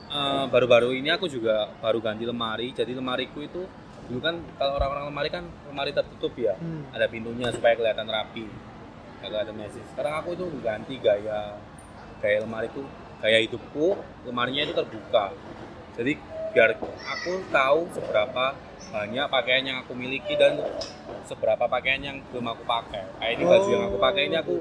eh, 0.09 0.45
baru-baru 0.49 0.93
ini 0.97 1.09
aku 1.13 1.29
juga 1.29 1.69
baru 1.79 2.01
ganti 2.01 2.25
lemari. 2.25 2.73
Jadi 2.73 2.91
lemariku 2.97 3.45
itu 3.45 3.61
dulu 4.09 4.19
kan 4.25 4.41
kalau 4.57 4.81
orang-orang 4.81 5.05
lemari 5.13 5.29
kan 5.29 5.43
lemari 5.69 5.93
tertutup 5.93 6.33
ya. 6.33 6.57
Hmm. 6.57 6.89
ada 6.89 7.05
pintunya 7.05 7.53
supaya 7.53 7.77
kelihatan 7.77 8.09
rapi 8.09 8.49
nggak 9.19 9.29
kelihatan 9.29 9.55
messy. 9.55 9.81
Sekarang 9.93 10.13
aku 10.23 10.33
itu 10.33 10.45
ganti 10.63 10.95
gaya 10.97 11.59
gaya 12.19 12.37
lemariku 12.43 12.83
gaya 13.19 13.37
hidupku 13.43 13.99
lemarinya 14.25 14.63
itu 14.65 14.73
terbuka. 14.73 15.35
Jadi 15.99 16.17
biar 16.55 16.79
aku 16.81 17.33
tahu 17.53 17.79
seberapa 17.93 18.57
banyak 18.89 19.25
pakaian 19.29 19.63
yang 19.63 19.77
aku 19.85 19.93
miliki 19.93 20.33
dan 20.33 20.57
seberapa 21.29 21.69
pakaian 21.69 22.01
yang 22.01 22.17
belum 22.33 22.57
aku 22.57 22.63
pakai. 22.65 23.05
Kayak 23.21 23.31
ini 23.37 23.43
baju 23.45 23.67
yang 23.69 23.83
aku 23.85 23.97
pakai 24.01 24.21
ini 24.25 24.35
aku 24.39 24.55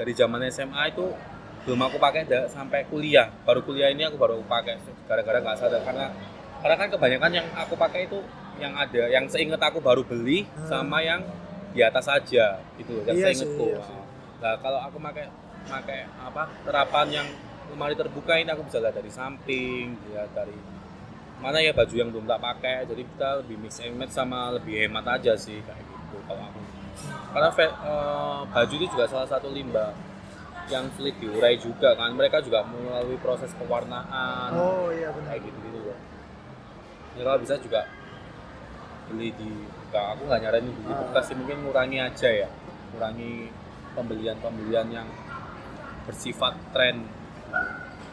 dari 0.00 0.12
zaman 0.16 0.40
SMA 0.48 0.82
itu 0.96 1.12
belum 1.64 1.80
aku 1.86 1.96
pakai 2.00 2.24
sampai 2.48 2.88
kuliah. 2.88 3.28
Baru 3.44 3.60
kuliah 3.60 3.92
ini 3.92 4.04
aku 4.04 4.16
baru 4.16 4.40
pakai 4.44 4.80
gara-gara 5.04 5.38
nggak 5.40 5.56
sadar. 5.60 5.80
Karena 5.84 6.06
karena 6.60 6.76
kan 6.76 6.88
kebanyakan 6.92 7.30
yang 7.32 7.46
aku 7.56 7.74
pakai 7.76 8.04
itu 8.04 8.20
yang 8.60 8.76
ada 8.76 9.08
yang 9.08 9.24
seingat 9.28 9.60
aku 9.60 9.80
baru 9.80 10.04
beli 10.04 10.44
Hmm. 10.44 10.68
sama 10.68 11.00
yang 11.00 11.24
di 11.72 11.80
atas 11.80 12.04
saja 12.04 12.60
gitu 12.76 13.00
yang 13.08 13.16
Iya 13.16 13.26
seingatku. 13.32 13.66
iya 13.72 13.78
sih. 13.80 13.98
nah 14.42 14.54
kalau 14.58 14.80
aku 14.82 14.96
pakai 15.00 15.26
pakai 15.64 16.00
apa 16.18 16.42
terapan 16.64 17.06
yang 17.12 17.26
lemari 17.72 17.94
terbuka 17.94 18.34
ini 18.36 18.50
aku 18.50 18.66
bisa 18.66 18.80
lihat 18.82 18.96
dari 18.96 19.08
samping 19.12 19.94
lihat 20.10 20.32
dari 20.34 20.56
mana 21.40 21.56
ya 21.56 21.72
baju 21.72 21.94
yang 21.96 22.12
belum 22.12 22.28
tak 22.28 22.40
pakai. 22.40 22.76
Jadi 22.84 23.02
kita 23.06 23.28
lebih 23.40 23.56
mix 23.56 23.80
and 23.80 23.96
match 23.96 24.12
sama 24.12 24.52
lebih 24.52 24.76
hemat 24.76 25.06
aja 25.08 25.32
sih 25.40 25.56
kayak 25.64 25.80
gitu 25.80 26.18
kalau 26.28 26.44
aku. 26.44 26.60
Karena 27.32 27.48
eh, 27.48 28.40
baju 28.50 28.74
itu 28.76 28.86
juga 28.92 29.06
salah 29.08 29.28
satu 29.30 29.48
limbah 29.48 29.94
yang 30.68 30.84
sulit 30.92 31.16
diurai 31.16 31.56
juga 31.56 31.94
kan. 31.94 32.12
Mereka 32.12 32.42
juga 32.42 32.60
melalui 32.62 33.16
proses 33.16 33.48
pewarnaan. 33.54 34.50
Oh 34.52 34.90
iya 34.90 35.08
benar. 35.10 35.32
Kayak 35.32 35.42
gitu 35.48 35.58
gitu 35.64 35.78
loh. 35.82 35.98
Ya 37.14 37.22
kalau 37.24 37.38
bisa 37.38 37.54
juga 37.56 37.80
beli 39.06 39.32
di 39.32 39.50
nggak 39.90 40.06
aku 40.14 40.22
nggak 40.24 40.40
nyaranin 40.40 40.70
beli 40.72 40.92
Ah. 40.92 40.98
bekas 41.02 41.24
sih 41.26 41.34
mungkin 41.34 41.56
ngurangi 41.64 41.98
aja 41.98 42.28
ya. 42.28 42.48
Ngurangi 42.90 43.32
pembelian 43.90 44.36
pembelian 44.38 44.86
yang 44.88 45.08
bersifat 46.04 46.54
tren. 46.70 47.02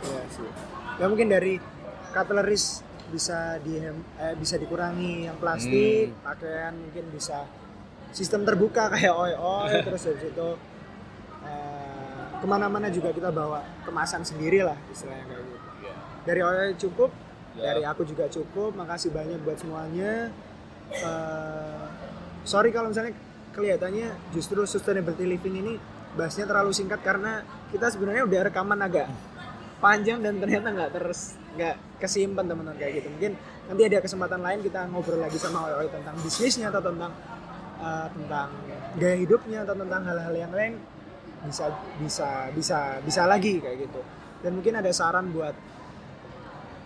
Iya 0.01 0.21
sih. 0.29 0.49
Ya 0.97 1.05
mungkin 1.05 1.29
dari 1.29 1.61
cutleries 2.09 2.81
bisa 3.07 3.55
di 3.61 3.79
eh, 3.79 3.93
bisa 4.35 4.57
dikurangi 4.57 5.29
yang 5.29 5.37
plastik, 5.37 6.11
Hmm. 6.11 6.25
pakaian 6.25 6.73
mungkin 6.75 7.05
bisa 7.13 7.45
sistem 8.11 8.43
terbuka 8.43 8.89
kayak 8.89 9.13
oi 9.13 9.31
oi 9.31 9.71
terus 9.85 10.03
habis 10.03 10.27
itu 10.27 10.47
ke 12.37 12.45
mana-mana 12.45 12.87
juga 12.87 13.09
kita 13.09 13.29
bawa 13.29 13.65
kemasan 13.83 14.21
sendiri 14.21 14.61
lah 14.61 14.77
istilahnya 14.89 15.25
kayak 15.25 15.43
gitu. 15.43 15.57
ya. 15.81 15.93
Dari 16.23 16.41
oi 16.43 16.67
cukup, 16.77 17.09
Ya. 17.57 17.73
dari 17.73 17.81
aku 17.83 18.05
juga 18.05 18.29
cukup. 18.29 18.77
Makasih 18.77 19.09
banyak 19.09 19.41
buat 19.41 19.57
semuanya. 19.57 20.29
Eh, 20.93 21.83
sorry 22.43 22.69
kalau 22.71 22.93
misalnya 22.93 23.17
kelihatannya 23.51 24.13
justru 24.31 24.61
sustainability 24.63 25.25
living 25.25 25.55
ini 25.59 25.73
bahasnya 26.13 26.45
terlalu 26.45 26.71
singkat 26.71 27.01
karena 27.01 27.41
kita 27.69 27.89
sebenarnya 27.91 28.23
udah 28.23 28.39
rekaman 28.47 28.79
agak 28.79 29.09
panjang 29.77 30.21
dan 30.21 30.37
ternyata 30.37 30.73
nggak 30.73 30.89
terus 30.93 31.35
nggak 31.53 31.75
kesimpan 31.99 32.45
teman-teman 32.45 32.77
kayak 32.77 33.01
gitu 33.01 33.07
mungkin 33.13 33.31
nanti 33.67 33.81
ada 33.85 33.97
kesempatan 33.99 34.41
lain 34.41 34.59
kita 34.65 34.89
ngobrol 34.89 35.21
lagi 35.21 35.37
sama 35.37 35.69
Oi 35.73 35.89
tentang 35.89 36.15
bisnisnya 36.21 36.69
atau 36.69 36.81
tentang 36.81 37.11
eh, 37.77 38.07
tentang 38.13 38.49
gaya 38.97 39.15
hidupnya 39.17 39.59
atau 39.67 39.75
tentang 39.77 40.01
hal-hal 40.05 40.33
yang 40.33 40.53
lain 40.53 40.73
bisa 41.45 41.69
bisa 42.01 42.49
bisa 42.51 42.97
bisa 43.01 43.21
lagi 43.29 43.61
kayak 43.61 43.85
gitu. 43.85 44.01
Dan 44.41 44.57
mungkin 44.57 44.73
ada 44.75 44.89
saran 44.89 45.29
buat 45.29 45.53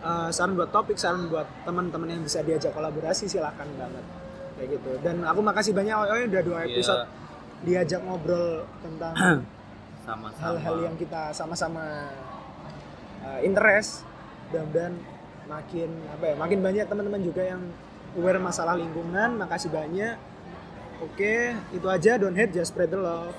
eh, 0.02 0.30
saran 0.32 0.54
buat 0.56 0.70
topik 0.70 0.98
saran 0.98 1.30
buat 1.30 1.48
teman-teman 1.64 2.10
yang 2.10 2.22
bisa 2.22 2.42
diajak 2.42 2.74
kolaborasi 2.74 3.30
silahkan 3.30 3.68
banget 3.78 4.06
kayak 4.58 4.70
gitu. 4.76 4.92
Dan 5.00 5.24
aku 5.24 5.40
makasih 5.40 5.72
banyak 5.72 5.96
Oi 5.96 6.10
Oi 6.10 6.24
udah 6.28 6.42
dua 6.44 6.60
Iya. 6.66 6.76
episode 6.76 7.04
diajak 7.62 8.02
ngobrol 8.02 8.66
tentang 8.82 9.14
hal-hal 10.42 10.76
yang 10.82 10.96
kita 10.98 11.30
sama-sama 11.30 12.10
uh, 13.22 13.40
interest 13.46 14.02
dan 14.50 14.98
makin 15.46 15.88
apa 16.10 16.34
ya 16.34 16.36
makin 16.36 16.60
banyak 16.60 16.86
teman-teman 16.90 17.22
juga 17.22 17.46
yang 17.46 17.62
aware 18.18 18.42
masalah 18.42 18.76
lingkungan. 18.76 19.38
Makasih 19.40 19.70
banyak. 19.70 20.18
Oke 21.02 21.54
itu 21.72 21.88
aja. 21.88 22.18
Don't 22.18 22.36
hate 22.36 22.52
just 22.52 22.74
spread 22.74 22.90
the 22.90 22.98
love 22.98 23.34